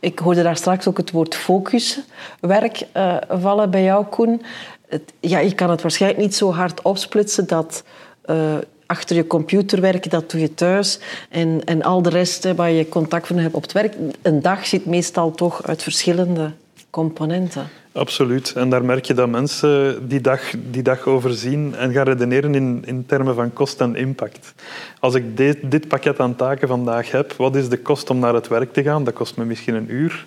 ik 0.00 0.18
hoorde 0.18 0.42
daar 0.42 0.56
straks 0.56 0.88
ook 0.88 0.96
het 0.96 1.10
woord 1.10 1.34
focuswerk 1.34 2.86
uh, 2.96 3.16
vallen 3.28 3.70
bij 3.70 3.82
jou, 3.82 4.04
Koen. 4.04 4.42
Het, 4.88 5.12
ja, 5.20 5.38
je 5.38 5.54
kan 5.54 5.70
het 5.70 5.82
waarschijnlijk 5.82 6.22
niet 6.22 6.34
zo 6.34 6.52
hard 6.52 6.82
opsplitsen 6.82 7.46
dat... 7.46 7.82
Uh, 8.26 8.54
achter 8.86 9.16
je 9.16 9.26
computer 9.26 9.80
werken, 9.80 10.10
dat 10.10 10.30
doe 10.30 10.40
je 10.40 10.54
thuis. 10.54 10.98
En, 11.28 11.64
en 11.64 11.82
al 11.82 12.02
de 12.02 12.08
rest 12.08 12.54
waar 12.54 12.70
je 12.70 12.88
contact 12.88 13.26
van 13.26 13.36
hebt 13.36 13.54
op 13.54 13.62
het 13.62 13.72
werk. 13.72 13.96
Een 14.22 14.42
dag 14.42 14.66
zit 14.66 14.86
meestal 14.86 15.30
toch 15.30 15.66
uit 15.66 15.82
verschillende 15.82 16.52
componenten. 16.90 17.68
Absoluut. 17.94 18.52
En 18.52 18.68
daar 18.68 18.84
merk 18.84 19.04
je 19.04 19.14
dat 19.14 19.28
mensen 19.28 20.08
die 20.08 20.20
dag, 20.20 20.40
die 20.70 20.82
dag 20.82 21.06
overzien 21.06 21.74
en 21.74 21.92
gaan 21.92 22.04
redeneren 22.04 22.54
in, 22.54 22.82
in 22.86 23.06
termen 23.06 23.34
van 23.34 23.52
kost 23.52 23.80
en 23.80 23.96
impact. 23.96 24.54
Als 25.00 25.14
ik 25.14 25.36
dit, 25.36 25.58
dit 25.70 25.88
pakket 25.88 26.20
aan 26.20 26.36
taken 26.36 26.68
vandaag 26.68 27.10
heb, 27.10 27.32
wat 27.32 27.56
is 27.56 27.68
de 27.68 27.78
kost 27.78 28.10
om 28.10 28.18
naar 28.18 28.34
het 28.34 28.48
werk 28.48 28.72
te 28.72 28.82
gaan? 28.82 29.04
Dat 29.04 29.14
kost 29.14 29.36
me 29.36 29.44
misschien 29.44 29.74
een 29.74 29.92
uur. 29.92 30.24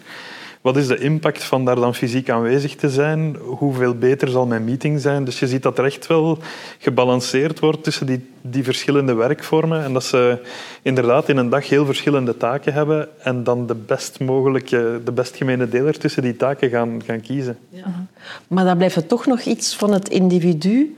Wat 0.67 0.77
is 0.77 0.87
de 0.87 0.97
impact 0.97 1.43
van 1.43 1.65
daar 1.65 1.75
dan 1.75 1.95
fysiek 1.95 2.29
aanwezig 2.29 2.75
te 2.75 2.89
zijn? 2.89 3.35
Hoeveel 3.35 3.95
beter 3.95 4.29
zal 4.29 4.45
mijn 4.45 4.63
meeting 4.63 4.99
zijn? 4.99 5.23
Dus 5.23 5.39
je 5.39 5.47
ziet 5.47 5.63
dat 5.63 5.77
er 5.77 5.85
echt 5.85 6.07
wel 6.07 6.37
gebalanceerd 6.77 7.59
wordt 7.59 7.83
tussen 7.83 8.05
die, 8.05 8.29
die 8.41 8.63
verschillende 8.63 9.13
werkvormen 9.13 9.83
en 9.83 9.93
dat 9.93 10.03
ze 10.03 10.39
inderdaad 10.81 11.29
in 11.29 11.37
een 11.37 11.49
dag 11.49 11.69
heel 11.69 11.85
verschillende 11.85 12.37
taken 12.37 12.73
hebben 12.73 13.07
en 13.23 13.43
dan 13.43 13.67
de 13.67 13.75
best 13.75 14.19
mogelijke, 14.19 15.01
de 15.03 15.11
best 15.11 15.35
gemene 15.35 15.69
deler 15.69 15.97
tussen 15.97 16.23
die 16.23 16.35
taken 16.35 16.69
gaan, 16.69 17.01
gaan 17.05 17.21
kiezen. 17.21 17.57
Ja. 17.69 18.07
Maar 18.47 18.65
dan 18.65 18.77
blijft 18.77 19.09
toch 19.09 19.25
nog 19.25 19.41
iets 19.41 19.75
van 19.75 19.93
het 19.93 20.09
individu 20.09 20.97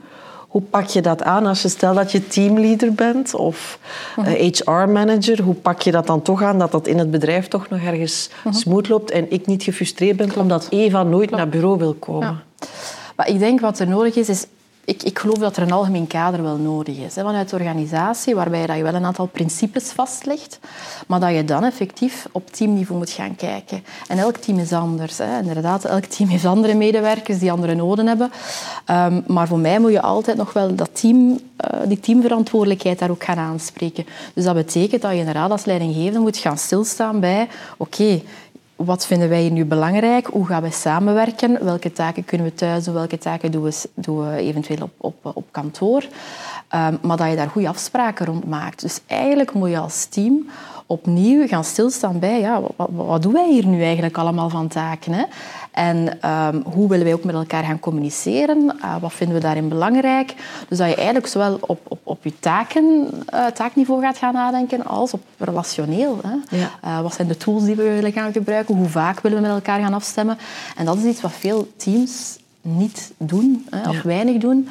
hoe 0.50 0.62
pak 0.62 0.86
je 0.86 1.02
dat 1.02 1.22
aan 1.22 1.46
als 1.46 1.62
je 1.62 1.68
stel 1.68 1.94
dat 1.94 2.12
je 2.12 2.26
teamleader 2.26 2.92
bent 2.92 3.34
of 3.34 3.78
HR-manager? 4.24 5.34
Mhm. 5.34 5.42
Hoe 5.42 5.54
pak 5.54 5.80
je 5.80 5.90
dat 5.90 6.06
dan 6.06 6.22
toch 6.22 6.42
aan 6.42 6.58
dat 6.58 6.72
dat 6.72 6.86
in 6.86 6.98
het 6.98 7.10
bedrijf 7.10 7.48
toch 7.48 7.68
nog 7.68 7.80
ergens 7.80 8.30
uh 8.46 8.52
smooth 8.52 8.88
loopt 8.88 9.10
en 9.10 9.32
ik 9.32 9.46
niet 9.46 9.62
gefrustreerd 9.62 10.16
ben 10.16 10.36
omdat 10.36 10.66
Eva 10.70 11.02
nooit 11.02 11.30
naar 11.30 11.48
bureau 11.48 11.78
wil 11.78 11.94
komen? 11.94 12.42
Maar 13.16 13.28
ik 13.28 13.38
denk 13.38 13.60
wat 13.60 13.78
er 13.78 13.88
nodig 13.88 14.16
is, 14.16 14.28
is 14.28 14.46
ik, 14.90 15.02
ik, 15.02 15.18
geloof 15.18 15.38
dat 15.38 15.56
er 15.56 15.62
een 15.62 15.72
algemeen 15.72 16.06
kader 16.06 16.42
wel 16.42 16.56
nodig 16.56 16.96
is 16.96 17.14
hè, 17.14 17.22
vanuit 17.22 17.48
de 17.48 17.56
organisatie, 17.56 18.34
waarbij 18.34 18.66
dat 18.66 18.76
je 18.76 18.82
wel 18.82 18.94
een 18.94 19.04
aantal 19.04 19.26
principes 19.26 19.84
vastlegt, 19.90 20.58
maar 21.06 21.20
dat 21.20 21.34
je 21.34 21.44
dan 21.44 21.64
effectief 21.64 22.26
op 22.32 22.50
teamniveau 22.50 22.98
moet 22.98 23.10
gaan 23.10 23.36
kijken. 23.36 23.84
En 24.08 24.18
elk 24.18 24.36
team 24.36 24.58
is 24.58 24.72
anders. 24.72 25.18
Hè. 25.18 25.38
Inderdaad, 25.38 25.84
elk 25.84 26.04
team 26.04 26.28
heeft 26.28 26.44
andere 26.44 26.74
medewerkers 26.74 27.38
die 27.38 27.52
andere 27.52 27.74
noden 27.74 28.06
hebben. 28.06 28.30
Um, 28.90 29.24
maar 29.26 29.48
voor 29.48 29.58
mij 29.58 29.78
moet 29.78 29.92
je 29.92 30.02
altijd 30.02 30.36
nog 30.36 30.52
wel 30.52 30.74
dat 30.74 30.90
team, 30.92 31.30
uh, 31.30 31.38
die 31.86 32.00
teamverantwoordelijkheid 32.00 32.98
daar 32.98 33.10
ook 33.10 33.24
gaan 33.24 33.38
aanspreken. 33.38 34.06
Dus 34.34 34.44
dat 34.44 34.54
betekent 34.54 35.02
dat 35.02 35.10
je 35.12 35.18
inderdaad 35.18 35.50
als 35.50 35.64
leidinggevende 35.64 36.20
moet 36.20 36.36
gaan 36.36 36.58
stilstaan 36.58 37.20
bij 37.20 37.48
oké, 37.76 38.20
wat 38.84 39.06
vinden 39.06 39.28
wij 39.28 39.48
nu 39.50 39.64
belangrijk? 39.64 40.26
Hoe 40.26 40.46
gaan 40.46 40.62
we 40.62 40.70
samenwerken? 40.70 41.64
Welke 41.64 41.92
taken 41.92 42.24
kunnen 42.24 42.46
we 42.46 42.54
thuis 42.54 42.84
doen? 42.84 42.94
Welke 42.94 43.18
taken 43.18 43.52
doen 43.52 43.62
we, 43.62 43.82
doen 43.94 44.30
we 44.30 44.36
eventueel 44.36 44.82
op, 44.82 44.92
op, 45.24 45.36
op 45.36 45.44
kantoor? 45.50 46.04
Ehm, 46.68 46.96
maar 47.02 47.16
dat 47.16 47.28
je 47.28 47.36
daar 47.36 47.48
goede 47.48 47.68
afspraken 47.68 48.26
rond 48.26 48.44
maakt. 48.44 48.80
Dus 48.80 49.00
eigenlijk 49.06 49.52
moet 49.52 49.70
je 49.70 49.78
als 49.78 50.04
team 50.04 50.46
opnieuw 50.86 51.46
gaan 51.46 51.64
stilstaan 51.64 52.18
bij 52.18 52.40
ja, 52.40 52.60
wat, 52.76 52.88
wat 52.90 53.22
doen 53.22 53.32
wij 53.32 53.50
hier 53.50 53.66
nu 53.66 53.82
eigenlijk 53.82 54.18
allemaal 54.18 54.48
van 54.48 54.68
taken? 54.68 55.12
Hè? 55.12 55.24
En 55.70 56.18
um, 56.30 56.62
hoe 56.72 56.88
willen 56.88 57.04
wij 57.04 57.14
ook 57.14 57.24
met 57.24 57.34
elkaar 57.34 57.64
gaan 57.64 57.80
communiceren? 57.80 58.76
Uh, 58.84 58.96
wat 59.00 59.12
vinden 59.12 59.36
we 59.36 59.42
daarin 59.42 59.68
belangrijk? 59.68 60.34
Dus 60.68 60.78
dat 60.78 60.88
je 60.88 60.94
eigenlijk 60.94 61.26
zowel 61.26 61.58
op, 61.60 61.80
op, 61.88 61.98
op 62.02 62.24
je 62.24 62.38
taken, 62.38 63.08
uh, 63.34 63.46
taakniveau 63.46 64.02
gaat 64.02 64.18
gaan 64.18 64.34
nadenken 64.34 64.86
als 64.86 65.12
op 65.12 65.22
relationeel. 65.38 66.18
Hè? 66.22 66.56
Ja. 66.56 66.70
Uh, 66.84 67.00
wat 67.00 67.14
zijn 67.14 67.28
de 67.28 67.36
tools 67.36 67.64
die 67.64 67.74
we 67.74 67.82
willen 67.82 68.12
gaan 68.12 68.32
gebruiken? 68.32 68.76
Hoe 68.76 68.88
vaak 68.88 69.20
willen 69.20 69.42
we 69.42 69.46
met 69.46 69.56
elkaar 69.56 69.80
gaan 69.80 69.94
afstemmen? 69.94 70.38
En 70.76 70.84
dat 70.84 70.96
is 70.96 71.04
iets 71.04 71.20
wat 71.20 71.32
veel 71.32 71.72
teams 71.76 72.38
niet 72.62 73.12
doen 73.16 73.66
hè, 73.70 73.88
of 73.88 73.96
ja. 73.96 74.02
weinig 74.02 74.36
doen. 74.36 74.68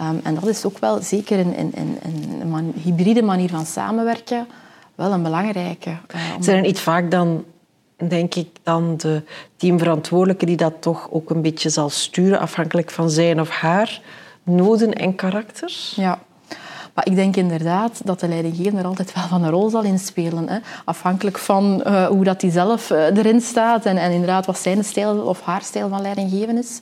Um, 0.00 0.20
en 0.22 0.34
dat 0.34 0.46
is 0.46 0.64
ook 0.64 0.78
wel 0.78 1.02
zeker 1.02 1.38
een, 1.38 1.58
een, 1.58 1.72
een, 1.74 2.40
een 2.40 2.48
man, 2.48 2.72
hybride 2.82 3.22
manier 3.22 3.48
van 3.48 3.66
samenwerken 3.66 4.46
wel 4.94 5.12
een 5.12 5.22
belangrijke. 5.22 5.90
Uh, 5.90 6.20
Zijn 6.40 6.56
er 6.56 6.62
niet 6.62 6.80
vaak 6.80 7.10
dan, 7.10 7.44
denk 8.08 8.34
ik, 8.34 8.48
dan 8.62 8.96
de 8.96 9.22
teamverantwoordelijke 9.56 10.46
die 10.46 10.56
dat 10.56 10.74
toch 10.80 11.08
ook 11.10 11.30
een 11.30 11.42
beetje 11.42 11.68
zal 11.68 11.90
sturen, 11.90 12.38
afhankelijk 12.38 12.90
van 12.90 13.10
zijn 13.10 13.40
of 13.40 13.48
haar 13.48 14.00
noden 14.42 14.92
en 14.92 15.14
karakters? 15.14 15.92
Ja. 15.96 16.18
Maar 16.94 17.06
ik 17.06 17.14
denk 17.14 17.36
inderdaad 17.36 18.00
dat 18.04 18.20
de 18.20 18.28
leidinggevende 18.28 18.80
er 18.80 18.86
altijd 18.86 19.14
wel 19.14 19.24
van 19.24 19.42
een 19.42 19.50
rol 19.50 19.70
zal 19.70 19.82
inspelen. 19.82 20.48
Hè. 20.48 20.58
Afhankelijk 20.84 21.38
van 21.38 21.82
uh, 21.86 22.06
hoe 22.06 22.24
dat 22.24 22.40
hij 22.40 22.50
zelf 22.50 22.90
uh, 22.90 23.16
erin 23.16 23.40
staat 23.40 23.84
en, 23.84 23.96
en 23.96 24.10
inderdaad 24.10 24.46
wat 24.46 24.58
zijn 24.58 24.84
stijl 24.84 25.18
of 25.18 25.40
haar 25.40 25.62
stijl 25.62 25.88
van 25.88 26.02
leidinggeven 26.02 26.58
is. 26.58 26.80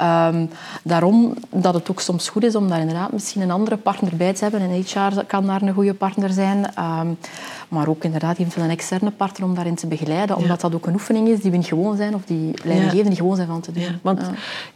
Um, 0.00 0.50
daarom 0.82 1.34
dat 1.50 1.74
het 1.74 1.90
ook 1.90 2.00
soms 2.00 2.28
goed 2.28 2.44
is 2.44 2.56
om 2.56 2.68
daar 2.68 2.80
inderdaad 2.80 3.12
misschien 3.12 3.42
een 3.42 3.50
andere 3.50 3.76
partner 3.76 4.16
bij 4.16 4.34
te 4.34 4.42
hebben. 4.42 4.60
En 4.60 4.70
HR 4.70 5.24
kan 5.26 5.46
daar 5.46 5.62
een 5.62 5.74
goede 5.74 5.94
partner 5.94 6.30
zijn. 6.30 6.66
Um, 6.78 7.18
maar 7.68 7.88
ook 7.88 8.04
inderdaad 8.04 8.38
eventueel 8.38 8.64
een 8.64 8.70
externe 8.70 9.10
partner 9.10 9.48
om 9.48 9.54
daarin 9.54 9.74
te 9.74 9.86
begeleiden. 9.86 10.36
Omdat 10.36 10.60
ja. 10.60 10.68
dat 10.68 10.74
ook 10.74 10.86
een 10.86 10.92
oefening 10.92 11.28
is 11.28 11.40
die 11.40 11.50
we 11.50 11.56
niet 11.56 11.66
gewoon 11.66 11.96
zijn. 11.96 12.14
Of 12.14 12.24
die 12.24 12.54
leidinggevenden 12.62 13.08
niet 13.08 13.18
gewoon 13.18 13.36
zijn 13.36 13.48
van 13.48 13.60
te 13.60 13.72
doen. 13.72 13.82
Ja, 13.82 13.90
want 14.02 14.20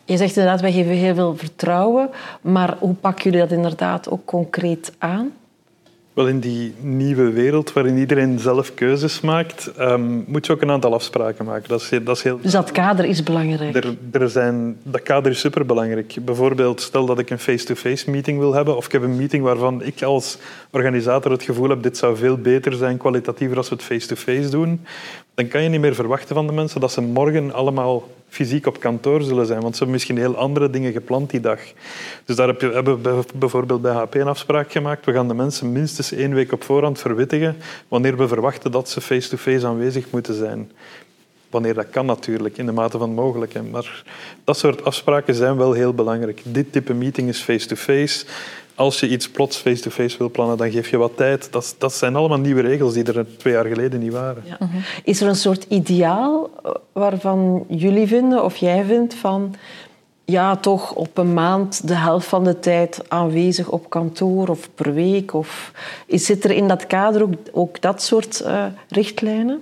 je 0.04 0.16
zegt 0.16 0.36
inderdaad, 0.36 0.60
wij 0.60 0.72
geven 0.72 0.92
heel 0.92 1.14
veel 1.14 1.36
vertrouwen. 1.36 2.10
Maar 2.40 2.76
hoe 2.78 2.94
pakken 2.94 3.24
jullie 3.24 3.40
dat 3.40 3.56
inderdaad 3.56 4.10
ook 4.10 4.26
concreet 4.68 4.92
aan? 4.98 5.32
Wel, 6.12 6.28
in 6.28 6.40
die 6.40 6.74
nieuwe 6.80 7.30
wereld 7.30 7.72
waarin 7.72 7.98
iedereen 7.98 8.38
zelf 8.38 8.74
keuzes 8.74 9.20
maakt, 9.20 9.70
um, 9.78 10.24
moet 10.26 10.46
je 10.46 10.52
ook 10.52 10.62
een 10.62 10.70
aantal 10.70 10.94
afspraken 10.94 11.44
maken. 11.44 11.68
Dat 11.68 11.80
is, 11.80 11.88
dat 12.04 12.16
is 12.16 12.22
heel... 12.22 12.38
Dus 12.42 12.52
dat 12.52 12.72
kader 12.72 13.04
is 13.04 13.22
belangrijk? 13.22 13.76
Er, 13.76 13.96
er 14.10 14.30
zijn, 14.30 14.76
dat 14.82 15.02
kader 15.02 15.32
is 15.32 15.40
superbelangrijk. 15.40 16.14
Bijvoorbeeld, 16.24 16.80
stel 16.80 17.06
dat 17.06 17.18
ik 17.18 17.30
een 17.30 17.38
face-to-face 17.38 18.10
meeting 18.10 18.38
wil 18.38 18.54
hebben, 18.54 18.76
of 18.76 18.86
ik 18.86 18.92
heb 18.92 19.02
een 19.02 19.16
meeting 19.16 19.42
waarvan 19.42 19.82
ik 19.82 20.02
als 20.02 20.38
organisator 20.70 21.32
het 21.32 21.42
gevoel 21.42 21.68
heb 21.68 21.82
dit 21.82 21.96
zou 21.96 22.16
veel 22.16 22.36
beter 22.36 22.72
zijn, 22.72 22.96
kwalitatiever 22.96 23.56
als 23.56 23.68
we 23.68 23.74
het 23.74 23.84
face-to-face 23.84 24.38
-face 24.38 24.50
doen, 24.50 24.80
dan 25.38 25.48
kan 25.48 25.62
je 25.62 25.68
niet 25.68 25.80
meer 25.80 25.94
verwachten 25.94 26.34
van 26.34 26.46
de 26.46 26.52
mensen 26.52 26.80
dat 26.80 26.92
ze 26.92 27.00
morgen 27.00 27.52
allemaal 27.52 28.08
fysiek 28.28 28.66
op 28.66 28.80
kantoor 28.80 29.22
zullen 29.22 29.46
zijn, 29.46 29.60
want 29.60 29.72
ze 29.72 29.78
hebben 29.78 29.94
misschien 29.94 30.18
heel 30.18 30.36
andere 30.36 30.70
dingen 30.70 30.92
gepland 30.92 31.30
die 31.30 31.40
dag. 31.40 31.60
Dus 32.24 32.36
daar 32.36 32.48
hebben 32.48 33.02
we 33.02 33.24
bijvoorbeeld 33.34 33.82
bij 33.82 33.92
HP 33.92 34.14
een 34.14 34.26
afspraak 34.26 34.72
gemaakt. 34.72 35.04
We 35.04 35.12
gaan 35.12 35.28
de 35.28 35.34
mensen 35.34 35.72
minstens 35.72 36.12
één 36.12 36.34
week 36.34 36.52
op 36.52 36.64
voorhand 36.64 36.98
verwittigen 36.98 37.56
wanneer 37.88 38.16
we 38.16 38.28
verwachten 38.28 38.70
dat 38.70 38.88
ze 38.88 39.00
face-to-face 39.00 39.66
aanwezig 39.66 40.10
moeten 40.10 40.34
zijn. 40.34 40.72
Wanneer 41.50 41.74
dat 41.74 41.90
kan 41.90 42.06
natuurlijk, 42.06 42.56
in 42.56 42.66
de 42.66 42.72
mate 42.72 42.98
van 42.98 43.10
mogelijk. 43.10 43.70
Maar 43.70 44.04
dat 44.44 44.58
soort 44.58 44.84
afspraken 44.84 45.34
zijn 45.34 45.56
wel 45.56 45.72
heel 45.72 45.94
belangrijk. 45.94 46.40
Dit 46.44 46.72
type 46.72 46.94
meeting 46.94 47.28
is 47.28 47.40
face-to-face. 47.40 48.26
Als 48.78 49.00
je 49.00 49.08
iets 49.08 49.30
plots 49.30 49.56
face-to-face 49.56 50.18
wil 50.18 50.30
plannen, 50.30 50.56
dan 50.56 50.70
geef 50.70 50.90
je 50.90 50.96
wat 50.96 51.16
tijd. 51.16 51.52
Dat, 51.52 51.74
dat 51.78 51.92
zijn 51.92 52.16
allemaal 52.16 52.38
nieuwe 52.38 52.60
regels 52.60 52.94
die 52.94 53.12
er 53.12 53.36
twee 53.36 53.52
jaar 53.52 53.64
geleden 53.64 54.00
niet 54.00 54.12
waren. 54.12 54.42
Ja. 54.46 54.58
Is 55.04 55.20
er 55.20 55.28
een 55.28 55.36
soort 55.36 55.64
ideaal 55.68 56.50
waarvan 56.92 57.64
jullie 57.68 58.06
vinden, 58.06 58.44
of 58.44 58.56
jij 58.56 58.84
vindt, 58.84 59.14
van 59.14 59.54
ja, 60.24 60.56
toch 60.56 60.94
op 60.94 61.18
een 61.18 61.34
maand 61.34 61.88
de 61.88 61.94
helft 61.94 62.26
van 62.26 62.44
de 62.44 62.58
tijd 62.58 63.02
aanwezig 63.08 63.68
op 63.68 63.90
kantoor 63.90 64.48
of 64.48 64.68
per 64.74 64.94
week? 64.94 65.34
Of 65.34 65.72
zit 66.06 66.44
er 66.44 66.50
in 66.50 66.68
dat 66.68 66.86
kader 66.86 67.22
ook, 67.22 67.34
ook 67.52 67.80
dat 67.80 68.02
soort 68.02 68.42
uh, 68.46 68.64
richtlijnen? 68.88 69.60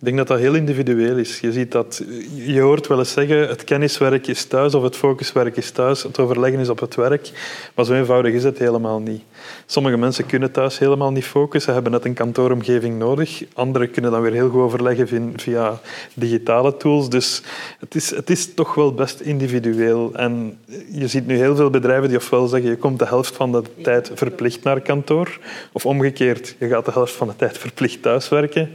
Ik 0.00 0.06
denk 0.06 0.18
dat 0.18 0.28
dat 0.28 0.38
heel 0.38 0.54
individueel 0.54 1.16
is. 1.16 1.40
Je, 1.40 1.52
ziet 1.52 1.72
dat, 1.72 2.02
je 2.34 2.60
hoort 2.60 2.86
wel 2.86 2.98
eens 2.98 3.12
zeggen, 3.12 3.48
het 3.48 3.64
kenniswerk 3.64 4.26
is 4.26 4.44
thuis 4.44 4.74
of 4.74 4.82
het 4.82 4.96
focuswerk 4.96 5.56
is 5.56 5.70
thuis, 5.70 6.02
het 6.02 6.18
overleggen 6.18 6.60
is 6.60 6.68
op 6.68 6.80
het 6.80 6.94
werk. 6.94 7.30
Maar 7.74 7.84
zo 7.84 7.94
eenvoudig 7.94 8.32
is 8.32 8.44
het 8.44 8.58
helemaal 8.58 9.00
niet. 9.00 9.22
Sommige 9.66 9.96
mensen 9.96 10.26
kunnen 10.26 10.50
thuis 10.50 10.78
helemaal 10.78 11.10
niet 11.10 11.24
focussen, 11.24 11.72
hebben 11.72 11.92
net 11.92 12.04
een 12.04 12.14
kantooromgeving 12.14 12.98
nodig. 12.98 13.44
Anderen 13.54 13.90
kunnen 13.90 14.10
dan 14.10 14.20
weer 14.20 14.32
heel 14.32 14.48
goed 14.48 14.60
overleggen 14.60 15.34
via 15.36 15.80
digitale 16.14 16.76
tools. 16.76 17.08
Dus 17.08 17.42
het 17.78 17.94
is, 17.94 18.10
het 18.10 18.30
is 18.30 18.54
toch 18.54 18.74
wel 18.74 18.94
best 18.94 19.20
individueel. 19.20 20.10
En 20.14 20.58
je 20.90 21.08
ziet 21.08 21.26
nu 21.26 21.36
heel 21.36 21.56
veel 21.56 21.70
bedrijven 21.70 22.08
die 22.08 22.18
ofwel 22.18 22.46
zeggen, 22.46 22.70
je 22.70 22.76
komt 22.76 22.98
de 22.98 23.06
helft 23.06 23.36
van 23.36 23.52
de 23.52 23.62
tijd 23.82 24.10
verplicht 24.14 24.62
naar 24.62 24.80
kantoor, 24.80 25.38
of 25.72 25.86
omgekeerd, 25.86 26.56
je 26.58 26.68
gaat 26.68 26.84
de 26.84 26.92
helft 26.92 27.12
van 27.12 27.28
de 27.28 27.36
tijd 27.36 27.58
verplicht 27.58 28.02
thuiswerken 28.02 28.70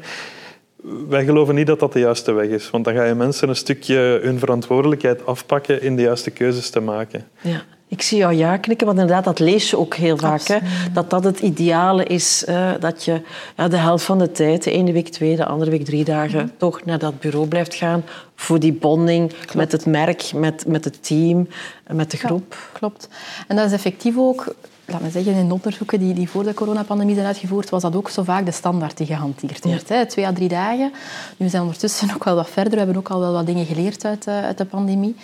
wij 1.08 1.26
geloven 1.26 1.56
niet 1.56 1.68
dat 1.68 1.80
dat 1.80 1.94
de 1.94 2.00
juiste 2.00 2.32
weg 2.32 2.48
is. 2.48 2.70
Want 2.70 2.86
dan 2.86 2.94
ga 2.94 3.04
je 3.04 3.14
mensen 3.14 3.50
een 3.50 3.56
stukje 3.56 4.20
hun 4.22 4.40
verantwoordelijkheid 4.40 5.26
afpakken 5.26 5.82
in 5.82 5.96
de 5.96 6.02
juiste 6.02 6.32
keuzes 6.32 6.70
te 6.70 6.80
maken. 6.80 7.28
Ja. 7.42 7.62
Ik 7.88 8.02
zie 8.02 8.18
jou 8.18 8.34
ja 8.34 8.58
knikken, 8.58 8.88
want 8.88 9.00
inderdaad, 9.00 9.24
dat 9.24 9.40
lees 9.40 9.70
je 9.70 9.78
ook 9.78 9.96
heel 9.96 10.18
vaak. 10.18 10.42
Hè? 10.42 10.58
Dat 10.94 11.10
dat 11.10 11.24
het 11.24 11.40
ideale 11.40 12.04
is, 12.04 12.46
uh, 12.50 12.72
dat 12.80 13.04
je 13.04 13.22
ja, 13.58 13.68
de 13.68 13.78
helft 13.78 14.06
van 14.06 14.20
de 14.20 14.32
tijd, 14.32 14.64
de 14.64 14.72
ene 14.72 14.92
week 14.92 15.10
twee, 15.10 15.36
de 15.36 15.46
andere 15.46 15.72
week 15.72 15.86
drie 15.86 16.04
dagen, 16.04 16.42
mm. 16.42 16.52
toch 16.58 16.86
naar 16.86 17.00
dat 17.00 17.20
bureau 17.20 17.48
blijft 17.48 17.76
gaan 17.76 18.04
voor 18.36 18.60
die 18.60 18.74
bonding 18.74 19.30
klopt. 19.30 19.54
met 19.54 19.72
het 19.72 19.86
merk, 19.86 20.32
met, 20.34 20.68
met 20.68 20.84
het 20.84 21.04
team, 21.04 21.48
met 21.92 22.12
de 22.12 22.18
groep. 22.18 22.46
Ja, 22.50 22.80
klopt. 22.80 23.10
En 23.48 23.56
dat 23.56 23.66
is 23.66 23.72
effectief 23.72 24.18
ook 24.18 24.56
laat 24.86 25.02
me 25.02 25.10
zeggen, 25.10 25.34
in 25.34 25.52
onderzoeken 25.52 26.00
die, 26.00 26.14
die 26.14 26.30
voor 26.30 26.44
de 26.44 26.54
coronapandemie 26.54 27.16
zijn 27.16 27.28
uitgevoerd, 27.28 27.70
was 27.70 27.82
dat 27.82 27.96
ook 27.96 28.10
zo 28.10 28.24
vaak 28.24 28.46
de 28.46 28.52
standaard 28.52 28.98
die 28.98 29.08
gehanteerd 29.08 29.66
werd. 29.66 29.88
Ja. 29.88 29.96
Hè? 29.96 30.06
Twee 30.06 30.26
à 30.26 30.34
drie 30.34 30.48
dagen. 30.48 30.92
Nu 31.38 31.50
zijn 31.50 31.62
we 31.62 31.68
ondertussen 31.68 32.10
ook 32.16 32.24
wel 32.24 32.36
wat 32.36 32.50
verder. 32.50 32.72
We 32.72 32.78
hebben 32.78 32.98
ook 32.98 33.10
al 33.10 33.20
wel 33.20 33.34
wat 33.34 33.46
dingen 33.46 33.66
geleerd 33.66 34.06
uit, 34.06 34.28
uh, 34.28 34.44
uit 34.44 34.58
de 34.58 34.66
pandemie. 34.66 35.16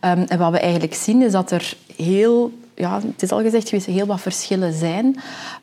Um, 0.00 0.24
en 0.28 0.38
wat 0.38 0.50
we 0.50 0.58
eigenlijk 0.58 0.94
zien, 0.94 1.22
is 1.22 1.32
dat 1.32 1.50
er 1.50 1.76
heel... 1.96 2.52
Ja, 2.74 3.00
het 3.06 3.22
is 3.22 3.32
al 3.32 3.42
gezegd 3.42 3.68
geweest, 3.68 3.86
heel 3.86 4.06
wat 4.06 4.20
verschillen 4.20 4.72
zijn. 4.72 5.04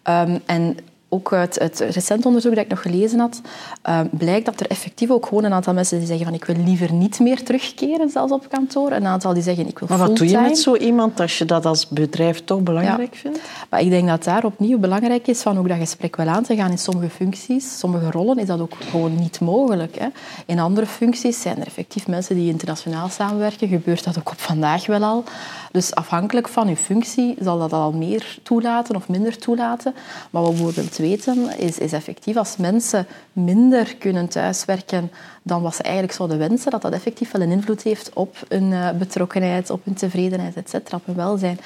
Um, 0.09 0.41
en 0.45 0.77
ook 1.13 1.33
uit 1.33 1.59
het 1.59 1.79
recent 1.79 2.25
onderzoek 2.25 2.55
dat 2.55 2.63
ik 2.63 2.69
nog 2.69 2.81
gelezen 2.81 3.19
had, 3.19 3.41
uh, 3.89 3.99
blijkt 4.11 4.45
dat 4.45 4.59
er 4.59 4.67
effectief 4.67 5.09
ook 5.09 5.25
gewoon 5.25 5.43
een 5.43 5.53
aantal 5.53 5.73
mensen 5.73 5.97
die 5.97 6.07
zeggen 6.07 6.25
van 6.25 6.35
ik 6.35 6.45
wil 6.45 6.55
liever 6.55 6.93
niet 6.93 7.19
meer 7.19 7.43
terugkeren, 7.43 8.09
zelfs 8.09 8.31
op 8.31 8.49
kantoor. 8.49 8.91
Een 8.91 9.05
aantal 9.05 9.33
die 9.33 9.43
zeggen 9.43 9.67
ik 9.67 9.79
wil 9.79 9.87
Maar 9.87 10.07
wat 10.07 10.17
doe 10.17 10.29
je 10.29 10.37
met 10.37 10.57
zo 10.57 10.75
iemand 10.75 11.19
als 11.19 11.37
je 11.37 11.45
dat 11.45 11.65
als 11.65 11.87
bedrijf 11.87 12.43
toch 12.43 12.61
belangrijk 12.61 13.13
ja. 13.13 13.19
vindt? 13.19 13.39
Maar 13.69 13.81
ik 13.81 13.89
denk 13.89 14.07
dat 14.07 14.23
daar 14.23 14.45
opnieuw 14.45 14.77
belangrijk 14.77 15.27
is 15.27 15.41
van 15.41 15.57
ook 15.57 15.67
dat 15.67 15.77
gesprek 15.77 16.15
wel 16.15 16.27
aan 16.27 16.43
te 16.43 16.55
gaan. 16.55 16.71
In 16.71 16.77
sommige 16.77 17.09
functies, 17.09 17.79
sommige 17.79 18.11
rollen 18.11 18.37
is 18.37 18.47
dat 18.47 18.59
ook 18.59 18.73
gewoon 18.89 19.15
niet 19.15 19.39
mogelijk. 19.39 19.99
Hè. 19.99 20.07
In 20.45 20.59
andere 20.59 20.85
functies 20.85 21.41
zijn 21.41 21.59
er 21.59 21.65
effectief 21.65 22.07
mensen 22.07 22.35
die 22.35 22.49
internationaal 22.49 23.09
samenwerken. 23.09 23.67
Gebeurt 23.67 24.03
dat 24.03 24.17
ook 24.17 24.31
op 24.31 24.39
vandaag 24.39 24.85
wel 24.85 25.03
al. 25.03 25.23
Dus 25.71 25.95
afhankelijk 25.95 26.47
van 26.47 26.67
uw 26.67 26.75
functie 26.75 27.35
zal 27.39 27.59
dat 27.59 27.73
al 27.73 27.91
meer 27.91 28.37
toelaten 28.43 28.95
of 28.95 29.07
minder 29.07 29.37
toelaten. 29.37 29.93
Maar 30.29 30.41
wat 30.41 30.51
we 30.51 30.57
bijvoorbeeld 30.57 30.97
weten 30.97 31.57
is, 31.59 31.77
is 31.77 31.91
effectief 31.91 32.35
als 32.35 32.57
mensen 32.57 33.07
minder 33.33 33.95
kunnen 33.95 34.27
thuiswerken 34.27 35.11
dan 35.43 35.61
wat 35.61 35.75
ze 35.75 35.83
eigenlijk 35.83 36.13
zouden 36.13 36.37
wensen, 36.37 36.71
dat 36.71 36.81
dat 36.81 36.93
effectief 36.93 37.31
wel 37.31 37.41
een 37.41 37.51
invloed 37.51 37.81
heeft 37.81 38.11
op 38.13 38.35
hun 38.47 38.71
uh, 38.71 38.89
betrokkenheid, 38.91 39.69
op 39.69 39.85
hun 39.85 39.93
tevredenheid, 39.93 40.55
etc., 40.55 40.93
op 40.93 41.05
hun 41.05 41.15
welzijn. 41.15 41.59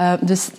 Uh, 0.00 0.12
dus 0.20 0.50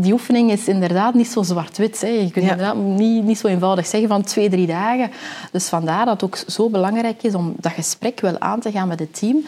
die 0.00 0.12
oefening 0.12 0.50
is 0.50 0.68
inderdaad 0.68 1.14
niet 1.14 1.28
zo 1.28 1.42
zwart-wit. 1.42 2.00
Je 2.00 2.30
kunt 2.32 2.44
ja. 2.44 2.50
inderdaad 2.50 2.76
niet, 2.76 3.24
niet 3.24 3.38
zo 3.38 3.46
eenvoudig 3.46 3.86
zeggen 3.86 4.08
van 4.08 4.22
twee, 4.22 4.50
drie 4.50 4.66
dagen. 4.66 5.10
Dus 5.52 5.68
vandaar 5.68 6.04
dat 6.04 6.20
het 6.20 6.24
ook 6.24 6.36
zo 6.46 6.70
belangrijk 6.70 7.22
is 7.22 7.34
om 7.34 7.54
dat 7.56 7.72
gesprek 7.72 8.20
wel 8.20 8.40
aan 8.40 8.60
te 8.60 8.70
gaan 8.70 8.88
met 8.88 8.98
het 8.98 9.18
team. 9.18 9.44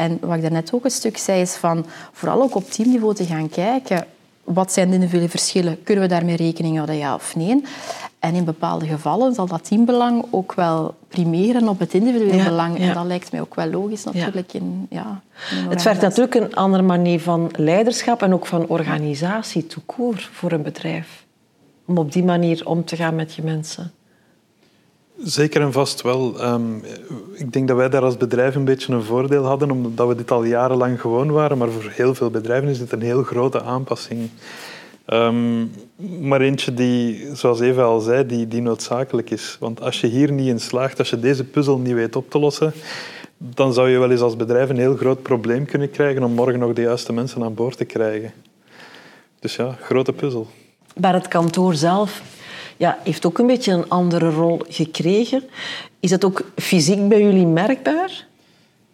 En 0.00 0.18
wat 0.20 0.36
ik 0.36 0.42
daarnet 0.42 0.72
ook 0.72 0.84
een 0.84 0.90
stuk 0.90 1.16
zei, 1.16 1.40
is 1.40 1.54
van 1.54 1.86
vooral 2.12 2.42
ook 2.42 2.54
op 2.54 2.70
teamniveau 2.70 3.14
te 3.14 3.24
gaan 3.24 3.48
kijken 3.48 4.06
wat 4.44 4.72
zijn 4.72 4.88
de 4.88 4.94
individuele 4.94 5.28
verschillen? 5.28 5.82
Kunnen 5.82 6.04
we 6.04 6.10
daarmee 6.10 6.36
rekening 6.36 6.74
houden, 6.74 6.96
ja 6.96 7.14
of 7.14 7.36
nee? 7.36 7.62
En 8.18 8.34
in 8.34 8.44
bepaalde 8.44 8.86
gevallen 8.86 9.34
zal 9.34 9.46
dat 9.46 9.64
teambelang 9.64 10.24
ook 10.30 10.54
wel 10.54 10.94
primeren 11.08 11.68
op 11.68 11.78
het 11.78 11.94
individuele 11.94 12.36
ja, 12.36 12.44
belang. 12.44 12.78
En 12.78 12.86
ja. 12.86 12.94
dat 12.94 13.04
lijkt 13.04 13.32
mij 13.32 13.40
ook 13.40 13.54
wel 13.54 13.70
logisch 13.70 14.04
natuurlijk. 14.04 14.52
In, 14.52 14.86
ja, 14.90 15.22
in 15.50 15.70
het 15.70 15.82
vergt 15.82 16.00
natuurlijk 16.00 16.34
een 16.34 16.54
andere 16.54 16.82
manier 16.82 17.20
van 17.20 17.50
leiderschap 17.56 18.22
en 18.22 18.34
ook 18.34 18.46
van 18.46 18.66
organisatie, 18.66 19.66
toekoor 19.66 20.28
voor 20.32 20.52
een 20.52 20.62
bedrijf. 20.62 21.24
Om 21.86 21.98
op 21.98 22.12
die 22.12 22.24
manier 22.24 22.66
om 22.66 22.84
te 22.84 22.96
gaan 22.96 23.14
met 23.14 23.34
je 23.34 23.42
mensen. 23.42 23.92
Zeker 25.24 25.60
en 25.60 25.72
vast 25.72 26.02
wel. 26.02 26.44
Um, 26.44 26.82
ik 27.34 27.52
denk 27.52 27.68
dat 27.68 27.76
wij 27.76 27.88
daar 27.88 28.02
als 28.02 28.16
bedrijf 28.16 28.54
een 28.54 28.64
beetje 28.64 28.92
een 28.92 29.02
voordeel 29.02 29.44
hadden, 29.44 29.70
omdat 29.70 30.08
we 30.08 30.14
dit 30.14 30.30
al 30.30 30.44
jarenlang 30.44 31.00
gewoon 31.00 31.30
waren. 31.30 31.58
Maar 31.58 31.70
voor 31.70 31.90
heel 31.90 32.14
veel 32.14 32.30
bedrijven 32.30 32.68
is 32.68 32.78
dit 32.78 32.92
een 32.92 33.02
heel 33.02 33.22
grote 33.22 33.62
aanpassing. 33.62 34.30
Ehm, 35.04 35.66
maar 36.20 36.40
eentje 36.40 36.74
die, 36.74 37.28
zoals 37.32 37.60
Eva 37.60 37.82
al 37.82 38.00
zei, 38.00 38.26
die, 38.26 38.48
die 38.48 38.62
noodzakelijk 38.62 39.30
is. 39.30 39.56
Want 39.60 39.80
als 39.80 40.00
je 40.00 40.06
hier 40.06 40.32
niet 40.32 40.48
in 40.48 40.60
slaagt, 40.60 40.98
als 40.98 41.10
je 41.10 41.20
deze 41.20 41.44
puzzel 41.44 41.78
niet 41.78 41.94
weet 41.94 42.16
op 42.16 42.30
te 42.30 42.38
lossen, 42.38 42.72
dan 43.36 43.72
zou 43.72 43.88
je 43.88 43.98
wel 43.98 44.10
eens 44.10 44.20
als 44.20 44.36
bedrijf 44.36 44.68
een 44.68 44.78
heel 44.78 44.96
groot 44.96 45.22
probleem 45.22 45.64
kunnen 45.64 45.90
krijgen 45.90 46.22
om 46.22 46.32
morgen 46.32 46.58
nog 46.58 46.72
de 46.72 46.82
juiste 46.82 47.12
mensen 47.12 47.42
aan 47.42 47.54
boord 47.54 47.76
te 47.76 47.84
krijgen. 47.84 48.32
Dus 49.40 49.56
ja, 49.56 49.76
grote 49.80 50.12
puzzel. 50.12 50.46
Maar 51.00 51.14
het 51.14 51.28
kantoor 51.28 51.74
zelf 51.74 52.22
ja, 52.80 52.98
heeft 53.04 53.26
ook 53.26 53.38
een 53.38 53.46
beetje 53.46 53.72
een 53.72 53.88
andere 53.88 54.30
rol 54.30 54.60
gekregen. 54.68 55.42
Is 56.00 56.10
dat 56.10 56.24
ook 56.24 56.44
fysiek 56.56 57.08
bij 57.08 57.22
jullie 57.22 57.46
merkbaar? 57.46 58.26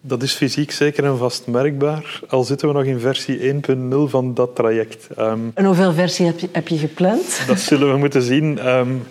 Dat 0.09 0.23
is 0.23 0.35
fysiek 0.35 0.71
zeker 0.71 1.05
en 1.05 1.19
vast 1.19 1.47
merkbaar, 1.47 2.21
al 2.29 2.45
zitten 2.45 2.69
we 2.69 2.75
nog 2.75 2.85
in 2.85 3.01
versie 3.01 3.55
1.0 3.55 3.59
van 4.07 4.35
dat 4.35 4.55
traject. 4.55 5.07
Um, 5.19 5.51
en 5.55 5.65
hoeveel 5.65 5.93
versies 5.93 6.27
heb 6.27 6.39
je, 6.39 6.49
heb 6.53 6.69
je 6.69 6.79
gepland? 6.79 7.43
Dat 7.47 7.59
zullen 7.59 7.93
we 7.93 7.99
moeten 7.99 8.23
zien. 8.23 8.69
Um, 8.69 9.03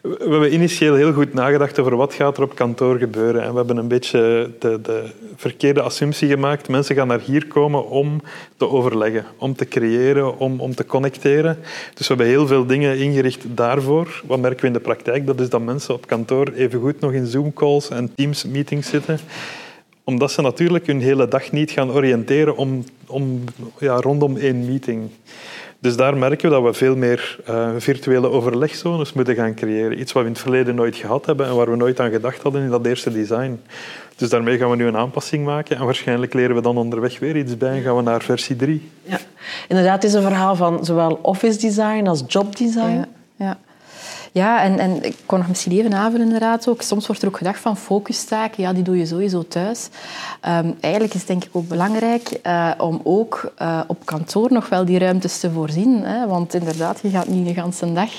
we 0.00 0.16
hebben 0.18 0.52
initieel 0.52 0.94
heel 0.94 1.12
goed 1.12 1.34
nagedacht 1.34 1.78
over 1.78 1.96
wat 1.96 2.14
gaat 2.14 2.36
er 2.36 2.42
op 2.42 2.54
kantoor 2.54 2.98
gebeuren. 2.98 3.42
En 3.42 3.50
we 3.50 3.56
hebben 3.56 3.76
een 3.76 3.88
beetje 3.88 4.50
de, 4.58 4.80
de 4.82 5.04
verkeerde 5.36 5.82
assumptie 5.82 6.28
gemaakt. 6.28 6.68
Mensen 6.68 6.94
gaan 6.94 7.08
naar 7.08 7.20
hier 7.20 7.46
komen 7.46 7.88
om 7.88 8.20
te 8.56 8.68
overleggen, 8.68 9.24
om 9.38 9.56
te 9.56 9.64
creëren, 9.64 10.38
om, 10.38 10.60
om 10.60 10.74
te 10.74 10.86
connecteren. 10.86 11.58
Dus 11.94 12.08
we 12.08 12.14
hebben 12.14 12.26
heel 12.26 12.46
veel 12.46 12.66
dingen 12.66 12.98
ingericht 12.98 13.44
daarvoor. 13.46 14.22
Wat 14.26 14.40
merken 14.40 14.60
we 14.60 14.66
in 14.66 14.72
de 14.72 14.80
praktijk? 14.80 15.26
Dat 15.26 15.40
is 15.40 15.48
dat 15.48 15.60
mensen 15.60 15.94
op 15.94 16.06
kantoor 16.06 16.48
evengoed 16.48 17.00
nog 17.00 17.12
in 17.12 17.26
Zoom-calls 17.26 17.88
en 17.88 18.14
Teams-meetings 18.14 18.88
zitten 18.88 19.18
omdat 20.04 20.32
ze 20.32 20.42
natuurlijk 20.42 20.86
hun 20.86 21.00
hele 21.00 21.28
dag 21.28 21.52
niet 21.52 21.70
gaan 21.70 21.90
oriënteren 21.90 22.56
om, 22.56 22.84
om, 23.06 23.44
ja, 23.78 23.96
rondom 23.96 24.36
één 24.36 24.66
meeting. 24.66 25.10
Dus 25.78 25.96
daar 25.96 26.16
merken 26.16 26.48
we 26.48 26.54
dat 26.54 26.64
we 26.64 26.72
veel 26.72 26.96
meer 26.96 27.38
uh, 27.48 27.68
virtuele 27.78 28.30
overlegzones 28.30 29.12
moeten 29.12 29.34
gaan 29.34 29.54
creëren. 29.54 30.00
Iets 30.00 30.12
wat 30.12 30.22
we 30.22 30.28
in 30.28 30.34
het 30.34 30.42
verleden 30.42 30.74
nooit 30.74 30.96
gehad 30.96 31.26
hebben 31.26 31.46
en 31.46 31.54
waar 31.54 31.70
we 31.70 31.76
nooit 31.76 32.00
aan 32.00 32.10
gedacht 32.10 32.42
hadden 32.42 32.62
in 32.62 32.70
dat 32.70 32.86
eerste 32.86 33.12
design. 33.12 33.60
Dus 34.16 34.28
daarmee 34.28 34.58
gaan 34.58 34.70
we 34.70 34.76
nu 34.76 34.86
een 34.86 34.96
aanpassing 34.96 35.44
maken 35.44 35.76
en 35.76 35.84
waarschijnlijk 35.84 36.34
leren 36.34 36.56
we 36.56 36.62
dan 36.62 36.76
onderweg 36.76 37.18
weer 37.18 37.36
iets 37.36 37.56
bij 37.56 37.76
en 37.76 37.82
gaan 37.82 37.96
we 37.96 38.02
naar 38.02 38.22
versie 38.22 38.56
3. 38.56 38.90
Ja, 39.02 39.18
inderdaad, 39.68 39.94
het 39.94 40.04
is 40.04 40.12
een 40.12 40.22
verhaal 40.22 40.56
van 40.56 40.84
zowel 40.84 41.18
office 41.22 41.58
design 41.58 42.06
als 42.06 42.24
job 42.26 42.56
design. 42.56 42.96
Ja, 42.96 43.08
ja. 43.36 43.58
Ja, 44.34 44.62
en, 44.62 44.78
en 44.78 45.04
ik 45.04 45.16
kon 45.26 45.38
nog 45.38 45.48
misschien 45.48 45.72
even 45.72 45.94
aanvullen 45.94 46.26
inderdaad 46.26 46.68
ook. 46.68 46.82
Soms 46.82 47.06
wordt 47.06 47.22
er 47.22 47.28
ook 47.28 47.36
gedacht 47.36 47.60
van 47.60 47.76
focustaken, 47.76 48.62
ja, 48.62 48.72
die 48.72 48.82
doe 48.82 48.98
je 48.98 49.06
sowieso 49.06 49.44
thuis. 49.48 49.88
Um, 50.48 50.76
eigenlijk 50.80 51.14
is 51.14 51.20
het 51.20 51.28
denk 51.28 51.44
ik 51.44 51.50
ook 51.52 51.68
belangrijk 51.68 52.40
uh, 52.46 52.70
om 52.78 53.00
ook 53.04 53.52
uh, 53.62 53.80
op 53.86 54.06
kantoor 54.06 54.52
nog 54.52 54.68
wel 54.68 54.84
die 54.84 54.98
ruimtes 54.98 55.40
te 55.40 55.50
voorzien. 55.50 56.02
Hè? 56.04 56.26
Want 56.26 56.54
inderdaad, 56.54 57.00
je 57.02 57.08
gaat 57.08 57.28
niet 57.28 57.56
de 57.56 57.60
hele 57.60 57.92
dag 57.92 58.10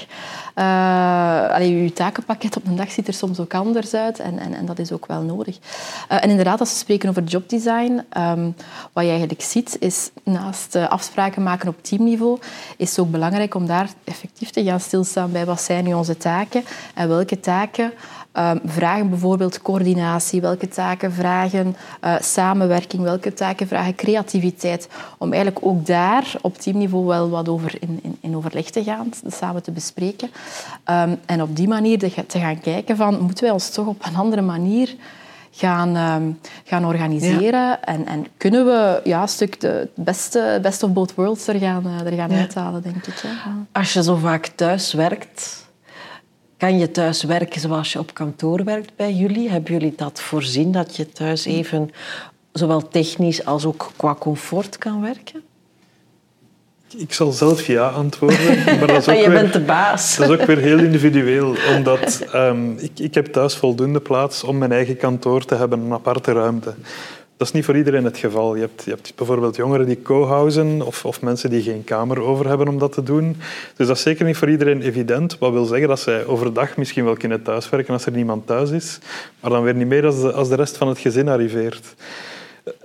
allee, 0.55 1.83
je 1.83 1.93
takenpakket 1.93 2.57
op 2.57 2.65
een 2.65 2.75
dag 2.75 2.91
ziet 2.91 3.07
er 3.07 3.13
soms 3.13 3.39
ook 3.39 3.53
anders 3.53 3.93
uit 3.93 4.19
en, 4.19 4.39
en, 4.39 4.53
en 4.53 4.65
dat 4.65 4.79
is 4.79 4.91
ook 4.91 5.05
wel 5.05 5.21
nodig. 5.21 5.57
Uh, 6.11 6.23
en 6.23 6.29
inderdaad, 6.29 6.59
als 6.59 6.69
we 6.69 6.77
spreken 6.77 7.09
over 7.09 7.23
jobdesign, 7.23 8.01
um, 8.17 8.55
wat 8.93 9.03
je 9.03 9.09
eigenlijk 9.09 9.41
ziet, 9.41 9.77
is 9.79 10.11
naast 10.23 10.75
uh, 10.75 10.89
afspraken 10.89 11.43
maken 11.43 11.67
op 11.67 11.83
teamniveau, 11.83 12.39
is 12.77 12.89
het 12.89 12.99
ook 12.99 13.11
belangrijk 13.11 13.55
om 13.55 13.65
daar 13.65 13.89
effectief 14.03 14.49
te 14.49 14.63
gaan 14.63 14.79
stilstaan 14.79 15.31
bij 15.31 15.45
wat 15.45 15.61
zijn 15.61 15.83
nu 15.83 15.93
onze 15.93 16.17
taken 16.17 16.63
en 16.93 17.07
welke 17.07 17.39
taken 17.39 17.93
Um, 18.37 18.59
vragen 18.65 19.09
bijvoorbeeld 19.09 19.61
coördinatie, 19.61 20.41
welke 20.41 20.67
taken 20.67 21.11
vragen 21.11 21.75
uh, 22.03 22.15
samenwerking, 22.19 23.03
welke 23.03 23.33
taken 23.33 23.67
vragen 23.67 23.95
creativiteit. 23.95 24.87
Om 25.17 25.33
eigenlijk 25.33 25.65
ook 25.65 25.85
daar 25.85 26.33
op 26.41 26.57
teamniveau 26.57 27.05
wel 27.05 27.29
wat 27.29 27.49
over 27.49 27.75
in, 27.79 27.99
in, 28.01 28.17
in 28.19 28.35
overleg 28.35 28.69
te 28.69 28.83
gaan, 28.83 29.09
samen 29.27 29.63
te 29.63 29.71
bespreken. 29.71 30.29
Um, 30.89 31.19
en 31.25 31.41
op 31.41 31.55
die 31.55 31.67
manier 31.67 31.99
te 32.27 32.39
gaan 32.39 32.59
kijken 32.59 32.97
van, 32.97 33.19
moeten 33.19 33.43
wij 33.43 33.53
ons 33.53 33.69
toch 33.69 33.87
op 33.87 34.05
een 34.05 34.15
andere 34.15 34.41
manier 34.41 34.95
gaan, 35.51 35.95
um, 35.95 36.39
gaan 36.63 36.85
organiseren. 36.85 37.59
Ja. 37.59 37.81
En, 37.81 38.07
en, 38.07 38.25
kunnen 38.37 38.65
we 38.65 39.01
ja, 39.03 39.21
een 39.21 39.27
stuk 39.27 39.59
de 39.59 39.87
beste 39.93 40.59
best 40.61 40.83
of 40.83 40.91
both 40.91 41.15
worlds 41.15 41.47
er 41.47 41.59
gaan, 41.59 41.83
uh, 41.85 42.11
er 42.11 42.17
gaan 42.17 42.29
ja. 42.29 42.37
uithalen, 42.37 42.81
denk 42.81 43.07
ik. 43.07 43.23
Als 43.71 43.93
je 43.93 44.03
zo 44.03 44.15
vaak 44.15 44.45
thuis 44.45 44.93
werkt, 44.93 45.64
kan 46.57 46.77
je 46.77 46.91
thuis 46.91 47.23
werken 47.23 47.61
zoals 47.61 47.93
je 47.93 47.99
op 47.99 48.13
kantoor 48.13 48.63
werkt 48.63 48.95
bij 48.95 49.13
jullie? 49.13 49.49
Hebben 49.49 49.73
jullie 49.73 49.93
dat 49.95 50.21
voorzien, 50.21 50.71
dat 50.71 50.95
je 50.95 51.09
thuis 51.09 51.45
even 51.45 51.89
zowel 52.51 52.87
technisch 52.87 53.45
als 53.45 53.65
ook 53.65 53.91
qua 53.95 54.15
comfort 54.15 54.77
kan 54.77 55.01
werken? 55.01 55.43
Ik 56.97 57.13
zal 57.13 57.31
zelf 57.31 57.65
ja 57.67 57.87
antwoorden. 57.87 58.63
Maar 58.65 58.87
dat 58.87 58.97
is 58.97 59.07
ook 59.09 59.15
je 59.15 59.29
weer, 59.29 59.41
bent 59.41 59.53
de 59.53 59.61
baas. 59.61 60.15
Dat 60.15 60.29
is 60.29 60.39
ook 60.39 60.45
weer 60.45 60.57
heel 60.57 60.77
individueel. 60.77 61.55
Omdat 61.75 62.25
um, 62.33 62.77
ik, 62.77 62.99
ik 62.99 63.13
heb 63.13 63.25
thuis 63.25 63.55
voldoende 63.55 63.99
plaats 63.99 64.43
om 64.43 64.57
mijn 64.57 64.71
eigen 64.71 64.97
kantoor 64.97 65.45
te 65.45 65.55
hebben, 65.55 65.79
een 65.79 65.93
aparte 65.93 66.31
ruimte. 66.31 66.73
Dat 67.37 67.47
is 67.47 67.53
niet 67.53 67.65
voor 67.65 67.77
iedereen 67.77 68.03
het 68.03 68.17
geval. 68.17 68.55
Je 68.55 68.61
hebt, 68.61 68.83
je 68.83 68.89
hebt 68.89 69.13
bijvoorbeeld 69.15 69.55
jongeren 69.55 69.85
die 69.85 70.01
co-housen 70.01 70.81
of, 70.81 71.05
of, 71.05 71.21
mensen 71.21 71.49
die 71.49 71.61
geen 71.61 71.83
kamer 71.83 72.21
over 72.21 72.47
hebben 72.47 72.67
om 72.67 72.79
dat 72.79 72.91
te 72.91 73.03
doen. 73.03 73.37
Dus 73.75 73.87
dat 73.87 73.95
is 73.95 74.01
zeker 74.01 74.25
niet 74.25 74.37
voor 74.37 74.49
iedereen 74.49 74.81
evident. 74.81 75.37
Wat 75.37 75.51
wil 75.51 75.65
zeggen 75.65 75.87
dat 75.87 75.99
zij 75.99 76.25
overdag 76.25 76.77
misschien 76.77 77.05
wel 77.05 77.15
kunnen 77.15 77.41
thuiswerken 77.43 77.93
als 77.93 78.05
er 78.05 78.11
niemand 78.11 78.47
thuis 78.47 78.69
is, 78.69 78.99
maar 79.39 79.51
dan 79.51 79.63
weer 79.63 79.75
niet 79.75 79.87
meer 79.87 80.05
als 80.05 80.21
de, 80.21 80.31
als 80.31 80.49
de 80.49 80.55
rest 80.55 80.77
van 80.77 80.87
het 80.87 80.99
gezin 80.99 81.27
arriveert. 81.27 81.95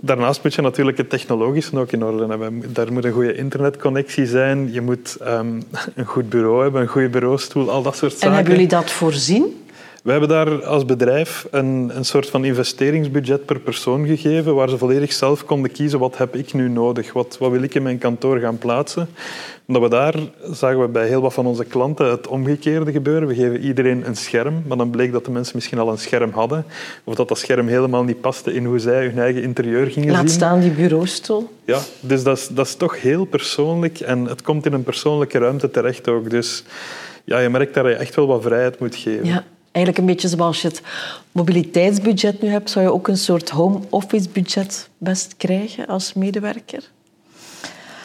Daarnaast 0.01 0.43
moet 0.43 0.55
je 0.55 0.63
natuurlijk 0.63 0.99
het 0.99 1.11
technologische 1.11 1.79
ook 1.79 1.93
in 1.93 2.05
orde 2.05 2.27
hebben. 2.27 2.63
Daar 2.73 2.93
moet 2.93 3.05
een 3.05 3.13
goede 3.13 3.35
internetconnectie 3.35 4.27
zijn. 4.27 4.73
Je 4.73 4.81
moet 4.81 5.17
um, 5.27 5.63
een 5.95 6.05
goed 6.05 6.29
bureau 6.29 6.63
hebben, 6.63 6.81
een 6.81 6.89
goede 6.89 7.09
bureaustoel, 7.09 7.71
al 7.71 7.83
dat 7.83 7.97
soort 7.97 8.13
zaken. 8.13 8.29
En 8.29 8.35
hebben 8.35 8.53
jullie 8.53 8.69
dat 8.69 8.91
voorzien? 8.91 9.65
We 10.03 10.11
hebben 10.11 10.29
daar 10.29 10.65
als 10.65 10.85
bedrijf 10.85 11.47
een, 11.51 11.91
een 11.95 12.05
soort 12.05 12.31
van 12.31 12.45
investeringsbudget 12.45 13.45
per 13.45 13.61
persoon 13.61 14.07
gegeven, 14.07 14.55
waar 14.55 14.69
ze 14.69 14.79
volledig 14.79 15.13
zelf 15.13 15.45
konden 15.45 15.73
kiezen 15.73 15.99
wat 15.99 16.19
heb 16.19 16.37
ik 16.37 16.53
nu 16.53 16.69
nodig, 16.69 17.13
wat, 17.13 17.37
wat 17.39 17.51
wil 17.51 17.63
ik 17.63 17.75
in 17.75 17.83
mijn 17.83 17.99
kantoor 17.99 18.39
gaan 18.39 18.59
plaatsen. 18.59 19.09
Omdat 19.67 19.83
we 19.83 19.89
daar 19.89 20.15
zagen 20.51 20.81
we 20.81 20.89
bij 20.89 21.07
heel 21.07 21.21
wat 21.21 21.35
van 21.35 21.47
onze 21.47 21.65
klanten 21.65 22.11
het 22.11 22.27
omgekeerde 22.27 22.93
gebeuren. 22.93 23.29
We 23.29 23.35
geven 23.35 23.61
iedereen 23.61 24.07
een 24.07 24.17
scherm, 24.17 24.63
maar 24.67 24.77
dan 24.77 24.91
bleek 24.91 25.13
dat 25.13 25.25
de 25.25 25.31
mensen 25.31 25.57
misschien 25.57 25.79
al 25.79 25.91
een 25.91 25.99
scherm 25.99 26.31
hadden, 26.33 26.65
of 27.05 27.15
dat 27.15 27.29
dat 27.29 27.39
scherm 27.39 27.69
helemaal 27.69 28.05
niet 28.05 28.21
paste 28.21 28.55
in 28.55 28.65
hoe 28.65 28.79
zij 28.79 29.07
hun 29.07 29.19
eigen 29.19 29.43
interieur 29.43 29.87
gingen 29.87 30.11
Laat 30.11 30.19
zien. 30.19 30.27
Laat 30.27 30.37
staan 30.37 30.61
die 30.61 30.71
bureaustoel. 30.71 31.51
Ja, 31.65 31.79
dus 32.01 32.23
dat 32.23 32.37
is, 32.37 32.49
dat 32.49 32.67
is 32.67 32.75
toch 32.75 33.01
heel 33.01 33.25
persoonlijk 33.25 34.01
en 34.01 34.25
het 34.25 34.43
komt 34.43 34.67
in 34.67 34.73
een 34.73 34.83
persoonlijke 34.83 35.39
ruimte 35.39 35.71
terecht 35.71 36.09
ook. 36.09 36.31
Dus 36.31 36.65
ja, 37.25 37.39
je 37.39 37.49
merkt 37.49 37.75
dat 37.75 37.85
je 37.85 37.95
echt 37.95 38.15
wel 38.15 38.27
wat 38.27 38.43
vrijheid 38.43 38.79
moet 38.79 38.97
geven. 38.97 39.27
Ja. 39.27 39.45
Eigenlijk 39.73 39.99
een 39.99 40.13
beetje 40.15 40.29
zoals 40.29 40.63
je 40.63 40.69
het 40.69 40.83
mobiliteitsbudget 41.33 42.43
nu 42.43 42.49
hebt, 42.49 42.71
zou 42.71 42.85
je 42.85 42.93
ook 42.93 43.09
een 43.09 43.19
soort 43.19 43.51
home 43.51 43.79
office 43.89 44.29
budget 44.33 44.89
best 44.99 45.35
krijgen 45.37 45.87
als 45.87 46.13
medewerker? 46.13 46.91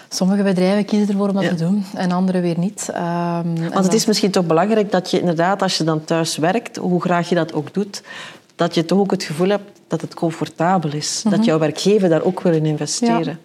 Sommige 0.10 0.43
bedrijven 0.43 0.86
kiezen 0.86 1.08
ervoor 1.08 1.28
om 1.28 1.34
dat 1.34 1.43
ja. 1.43 1.49
te 1.49 1.56
doen 1.56 1.86
en 1.95 2.12
andere 2.12 2.39
weer 2.39 2.60
niet. 2.60 2.89
Um, 2.89 3.69
Want 3.69 3.86
het 3.86 3.93
is 3.93 4.06
misschien 4.06 4.32
toch 4.32 4.45
belangrijk 4.45 4.91
dat 4.91 5.12
je 5.12 5.19
inderdaad, 5.19 5.62
als 5.62 5.78
je 5.78 5.84
dan 5.84 6.04
thuis 6.04 6.38
werkt, 6.38 6.75
hoe 6.75 7.01
graag 7.01 7.30
je 7.30 7.36
dat 7.36 7.54
ook 7.54 7.73
doet, 7.73 8.01
dat 8.56 8.75
je 8.75 8.86
toch 8.86 8.99
ook 8.99 9.12
het 9.12 9.23
gevoel 9.23 9.49
hebt 9.49 9.80
dat 9.88 10.01
het 10.01 10.13
comfortabel 10.13 10.93
is. 10.93 11.21
Mm 11.23 11.32
-hmm. 11.32 11.38
Dat 11.39 11.47
jouw 11.47 11.60
werkgever 11.60 12.10
daar 12.10 12.23
ook 12.23 12.41
wil 12.41 12.54
in 12.54 12.65
investeren. 12.65 13.39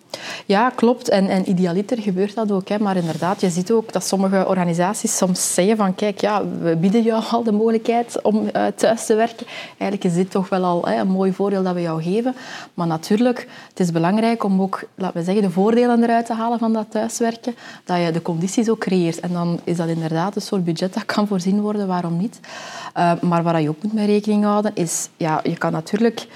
Ja, 0.46 0.70
klopt. 0.70 1.08
En, 1.08 1.28
en 1.28 1.48
idealiter 1.48 1.98
gebeurt 1.98 2.34
dat 2.34 2.50
ook. 2.52 2.68
Hè. 2.68 2.78
Maar 2.78 2.96
inderdaad, 2.96 3.40
je 3.40 3.50
ziet 3.50 3.70
ook 3.70 3.92
dat 3.92 4.04
sommige 4.04 4.46
organisaties 4.48 5.16
soms 5.16 5.54
zeggen 5.54 5.76
van 5.76 5.94
kijk, 5.94 6.20
ja, 6.20 6.42
we 6.60 6.76
bieden 6.76 7.02
jou 7.02 7.22
al 7.30 7.42
de 7.42 7.52
mogelijkheid 7.52 8.22
om 8.22 8.36
uh, 8.36 8.66
thuis 8.74 9.06
te 9.06 9.14
werken. 9.14 9.46
Eigenlijk 9.78 10.04
is 10.04 10.14
dit 10.14 10.30
toch 10.30 10.48
wel 10.48 10.64
al 10.64 10.84
hè, 10.84 11.00
een 11.00 11.08
mooi 11.08 11.32
voordeel 11.32 11.62
dat 11.62 11.74
we 11.74 11.80
jou 11.80 12.02
geven. 12.02 12.34
Maar 12.74 12.86
natuurlijk, 12.86 13.48
het 13.68 13.80
is 13.80 13.92
belangrijk 13.92 14.44
om 14.44 14.62
ook, 14.62 14.82
laten 14.94 15.18
we 15.18 15.24
zeggen, 15.24 15.42
de 15.42 15.50
voordelen 15.50 16.02
eruit 16.02 16.26
te 16.26 16.34
halen 16.34 16.58
van 16.58 16.72
dat 16.72 16.86
thuiswerken. 16.90 17.54
Dat 17.84 18.02
je 18.04 18.10
de 18.10 18.22
condities 18.22 18.68
ook 18.68 18.78
creëert. 18.78 19.20
En 19.20 19.32
dan 19.32 19.60
is 19.64 19.76
dat 19.76 19.88
inderdaad 19.88 20.36
een 20.36 20.42
soort 20.42 20.64
budget 20.64 20.94
dat 20.94 21.04
kan 21.04 21.26
voorzien 21.26 21.60
worden, 21.60 21.86
waarom 21.86 22.16
niet? 22.16 22.40
Uh, 22.96 23.12
maar 23.20 23.42
waar 23.42 23.60
je 23.60 23.68
ook 23.68 23.82
moet 23.82 23.92
mee 23.92 24.06
rekening 24.06 24.44
houden, 24.44 24.70
is, 24.74 25.08
ja, 25.16 25.40
je 25.42 25.56
kan 25.56 25.72
natuurlijk 25.72 26.26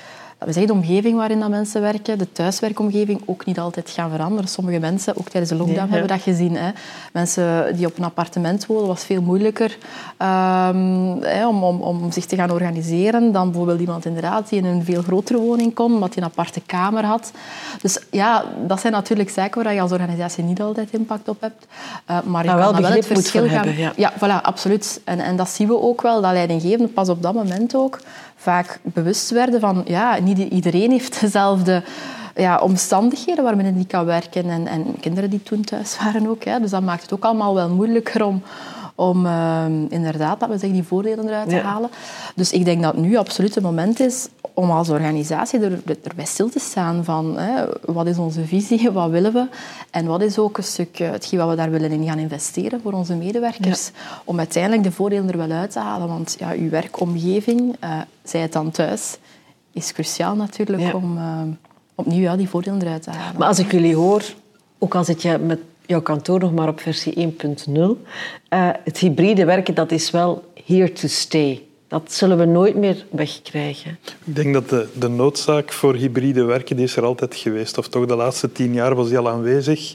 we 0.44 0.52
zeggen 0.52 0.66
de 0.66 0.72
omgeving 0.72 1.16
waarin 1.16 1.40
dat 1.40 1.48
mensen 1.48 1.80
werken, 1.80 2.18
de 2.18 2.32
thuiswerkomgeving, 2.32 3.22
ook 3.24 3.46
niet 3.46 3.58
altijd 3.58 3.90
gaan 3.90 4.10
veranderen. 4.10 4.48
Sommige 4.48 4.78
mensen, 4.78 5.16
ook 5.16 5.28
tijdens 5.28 5.52
de 5.52 5.58
lockdown 5.58 5.80
nee, 5.80 5.90
hebben 5.90 6.08
we 6.08 6.14
dat 6.14 6.22
gezien. 6.22 6.56
Hè. 6.56 6.70
Mensen 7.12 7.76
die 7.76 7.86
op 7.86 7.98
een 7.98 8.04
appartement 8.04 8.66
wonen, 8.66 8.86
was 8.86 9.04
veel 9.04 9.22
moeilijker 9.22 9.76
um, 10.18 11.18
hè, 11.22 11.46
om, 11.46 11.64
om, 11.64 11.80
om 11.80 12.12
zich 12.12 12.24
te 12.26 12.36
gaan 12.36 12.50
organiseren 12.50 13.32
dan 13.32 13.46
bijvoorbeeld 13.46 13.80
iemand 13.80 14.04
inderdaad 14.04 14.48
die 14.48 14.58
in 14.58 14.64
een 14.64 14.84
veel 14.84 15.02
grotere 15.02 15.38
woning 15.38 15.74
kon, 15.74 15.94
omdat 15.94 16.14
hij 16.14 16.22
een 16.22 16.28
aparte 16.30 16.60
kamer 16.66 17.04
had. 17.04 17.32
Dus 17.80 17.98
ja, 18.10 18.44
dat 18.66 18.80
zijn 18.80 18.92
natuurlijk 18.92 19.30
zaken 19.30 19.62
waar 19.62 19.74
je 19.74 19.80
als 19.80 19.92
organisatie 19.92 20.44
niet 20.44 20.60
altijd 20.60 20.92
impact 20.92 21.28
op 21.28 21.40
hebt. 21.40 21.66
Uh, 22.10 22.20
maar 22.22 22.44
je 22.44 22.50
nou, 22.50 22.72
kan 22.72 22.82
wel 22.82 22.90
het 22.90 23.06
verschil 23.06 23.48
gaan... 23.48 23.52
Hebben, 23.54 23.76
ja. 23.76 23.92
ja, 23.96 24.12
voilà, 24.12 24.42
absoluut. 24.42 25.00
En, 25.04 25.18
en 25.20 25.36
dat 25.36 25.48
zien 25.48 25.68
we 25.68 25.80
ook 25.80 26.02
wel, 26.02 26.20
dat 26.20 26.32
leidinggevenden 26.32 26.92
pas 26.92 27.08
op 27.08 27.22
dat 27.22 27.34
moment 27.34 27.74
ook 27.74 28.00
vaak 28.44 28.78
bewust 28.82 29.30
werden 29.30 29.60
van 29.60 29.82
ja, 29.86 30.18
niet 30.18 30.38
iedereen 30.38 30.90
heeft 30.90 31.20
dezelfde 31.20 31.82
ja, 32.34 32.58
omstandigheden 32.58 33.44
waarbinnen 33.44 33.74
die 33.74 33.86
kan 33.86 34.04
werken 34.04 34.50
en, 34.50 34.66
en 34.66 35.00
kinderen 35.00 35.30
die 35.30 35.42
toen 35.42 35.64
thuis 35.64 35.98
waren 35.98 36.28
ook. 36.28 36.44
Hè. 36.44 36.60
Dus 36.60 36.70
dat 36.70 36.82
maakt 36.82 37.02
het 37.02 37.12
ook 37.12 37.24
allemaal 37.24 37.54
wel 37.54 37.68
moeilijker 37.68 38.24
om, 38.24 38.42
om 38.94 39.26
uh, 39.26 39.64
inderdaad, 39.88 40.40
dat 40.40 40.48
we 40.48 40.58
zeggen, 40.58 40.72
die 40.78 40.82
voordelen 40.82 41.26
eruit 41.26 41.48
te 41.48 41.56
halen. 41.56 41.90
Dus 42.34 42.52
ik 42.52 42.64
denk 42.64 42.82
dat 42.82 42.96
nu 42.96 43.16
absoluut 43.16 43.54
het 43.54 43.64
moment 43.64 44.00
is 44.00 44.28
om 44.54 44.70
als 44.70 44.88
organisatie 44.88 45.60
er, 45.60 45.82
erbij 46.02 46.24
stil 46.24 46.48
te 46.48 46.58
staan 46.58 47.04
van 47.04 47.38
hè, 47.38 47.64
wat 47.80 48.06
is 48.06 48.18
onze 48.18 48.46
visie, 48.46 48.90
wat 48.90 49.10
willen 49.10 49.32
we 49.32 49.46
en 49.90 50.06
wat 50.06 50.22
is 50.22 50.38
ook 50.38 50.58
een 50.58 50.64
stuk 50.64 50.98
hetgeen 50.98 51.38
wat 51.38 51.48
we 51.48 51.56
daar 51.56 51.70
willen 51.70 51.90
in 51.90 52.04
gaan 52.04 52.18
investeren 52.18 52.80
voor 52.80 52.92
onze 52.92 53.14
medewerkers. 53.14 53.90
Om 54.24 54.38
uiteindelijk 54.38 54.82
de 54.82 54.92
voordelen 54.92 55.28
er 55.28 55.36
wel 55.36 55.50
uit 55.50 55.70
te 55.70 55.78
halen. 55.78 56.08
Want 56.08 56.36
ja, 56.38 56.52
uw 56.52 56.70
werkomgeving, 56.70 57.76
uh, 57.84 58.00
zij 58.22 58.40
het 58.40 58.52
dan 58.52 58.70
thuis, 58.70 59.16
is 59.72 59.92
cruciaal 59.92 60.36
natuurlijk 60.36 60.94
om 60.94 61.16
uh, 61.16 61.40
opnieuw 61.94 62.20
ja, 62.20 62.36
die 62.36 62.48
voordelen 62.48 62.82
eruit 62.82 63.02
te 63.02 63.10
halen. 63.10 63.38
Maar 63.38 63.48
als 63.48 63.58
ik 63.58 63.70
jullie 63.70 63.96
hoor, 63.96 64.22
ook 64.78 64.94
al 64.94 65.04
zit 65.04 65.22
je 65.22 65.38
met 65.38 65.60
jouw 65.86 66.02
kantoor 66.02 66.40
nog 66.40 66.52
maar 66.52 66.68
op 66.68 66.80
versie 66.80 67.14
1.0, 67.14 67.72
uh, 67.74 67.94
het 68.84 68.98
hybride 68.98 69.44
werken 69.44 69.74
dat 69.74 69.92
is 69.92 70.10
wel 70.10 70.44
here 70.64 70.92
to 70.92 71.08
stay. 71.08 71.62
Dat 71.88 72.12
zullen 72.12 72.38
we 72.38 72.44
nooit 72.44 72.76
meer 72.76 73.06
wegkrijgen. 73.10 73.98
Ik 74.24 74.36
denk 74.36 74.54
dat 74.54 74.68
de, 74.68 74.88
de 74.98 75.08
noodzaak 75.08 75.72
voor 75.72 75.94
hybride 75.94 76.44
werken 76.44 76.76
die 76.76 76.84
is 76.84 76.96
er 76.96 77.04
altijd 77.04 77.34
geweest. 77.34 77.78
Of 77.78 77.88
toch 77.88 78.06
de 78.06 78.16
laatste 78.16 78.52
tien 78.52 78.74
jaar 78.74 78.94
was 78.94 79.08
die 79.08 79.18
al 79.18 79.28
aanwezig. 79.28 79.94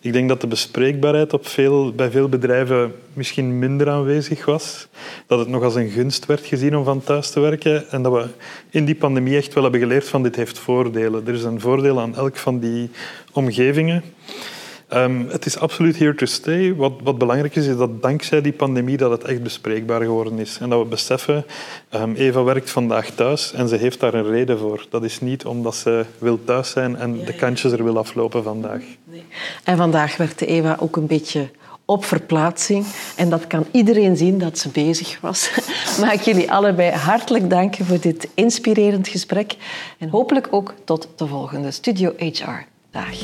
Ik 0.00 0.12
denk 0.12 0.28
dat 0.28 0.40
de 0.40 0.46
bespreekbaarheid 0.46 1.32
op 1.32 1.46
veel, 1.46 1.92
bij 1.92 2.10
veel 2.10 2.28
bedrijven 2.28 2.94
misschien 3.12 3.58
minder 3.58 3.88
aanwezig 3.88 4.44
was. 4.44 4.88
Dat 5.26 5.38
het 5.38 5.48
nog 5.48 5.62
als 5.62 5.74
een 5.74 5.90
gunst 5.90 6.26
werd 6.26 6.46
gezien 6.46 6.76
om 6.76 6.84
van 6.84 7.02
thuis 7.02 7.30
te 7.30 7.40
werken. 7.40 7.90
En 7.90 8.02
dat 8.02 8.12
we 8.12 8.26
in 8.70 8.84
die 8.84 8.94
pandemie 8.94 9.36
echt 9.36 9.54
wel 9.54 9.62
hebben 9.62 9.80
geleerd 9.80 10.08
van 10.08 10.22
dit 10.22 10.36
heeft 10.36 10.58
voordelen. 10.58 11.26
Er 11.26 11.34
is 11.34 11.44
een 11.44 11.60
voordeel 11.60 12.00
aan 12.00 12.16
elk 12.16 12.36
van 12.36 12.58
die 12.58 12.90
omgevingen. 13.32 14.02
Um, 14.94 15.28
het 15.28 15.46
is 15.46 15.58
absoluut 15.58 15.98
here 15.98 16.14
to 16.14 16.26
stay. 16.26 16.74
Wat, 16.74 16.92
wat, 17.02 17.18
belangrijk 17.18 17.56
is, 17.56 17.66
is 17.66 17.76
dat 17.76 18.02
dankzij 18.02 18.40
die 18.40 18.52
pandemie 18.52 18.96
dat 18.96 19.10
het 19.10 19.24
echt 19.24 19.42
bespreekbaar 19.42 20.00
geworden 20.00 20.38
is. 20.38 20.58
En 20.60 20.68
dat 20.68 20.82
we 20.82 20.88
beseffen, 20.88 21.44
um, 21.94 22.14
Eva 22.14 22.42
werkt 22.42 22.70
vandaag 22.70 23.10
thuis 23.10 23.52
en 23.52 23.68
ze 23.68 23.76
heeft 23.76 24.00
daar 24.00 24.14
een 24.14 24.30
reden 24.30 24.58
voor. 24.58 24.86
Dat 24.90 25.04
is 25.04 25.20
niet 25.20 25.44
omdat 25.44 25.74
ze 25.74 26.04
wil 26.18 26.44
thuis 26.44 26.70
zijn 26.70 26.96
en 26.96 27.24
de 27.24 27.34
kantjes 27.34 27.72
er 27.72 27.84
wil 27.84 27.98
aflopen 27.98 28.42
vandaag. 28.42 28.82
Nee. 29.04 29.24
En 29.64 29.76
vandaag 29.76 30.16
werkte 30.16 30.46
Eva 30.46 30.76
ook 30.80 30.96
een 30.96 31.06
beetje 31.06 31.50
op 31.84 32.04
verplaatsing. 32.04 32.86
En 33.16 33.30
dat 33.30 33.46
kan 33.46 33.66
iedereen 33.70 34.16
zien 34.16 34.38
dat 34.38 34.58
ze 34.58 34.68
bezig 34.68 35.20
was. 35.20 35.50
Mag 36.00 36.12
ik 36.12 36.20
jullie 36.20 36.50
allebei 36.50 36.90
hartelijk 36.90 37.50
danken 37.50 37.84
voor 37.84 38.00
dit 38.00 38.28
inspirerend 38.34 39.08
gesprek. 39.08 39.56
En 39.98 40.08
hopelijk 40.08 40.48
ook 40.50 40.74
tot 40.84 41.08
de 41.16 41.26
volgende 41.26 41.70
Studio 41.70 42.12
HR. 42.16 42.66
Dag. 42.90 43.16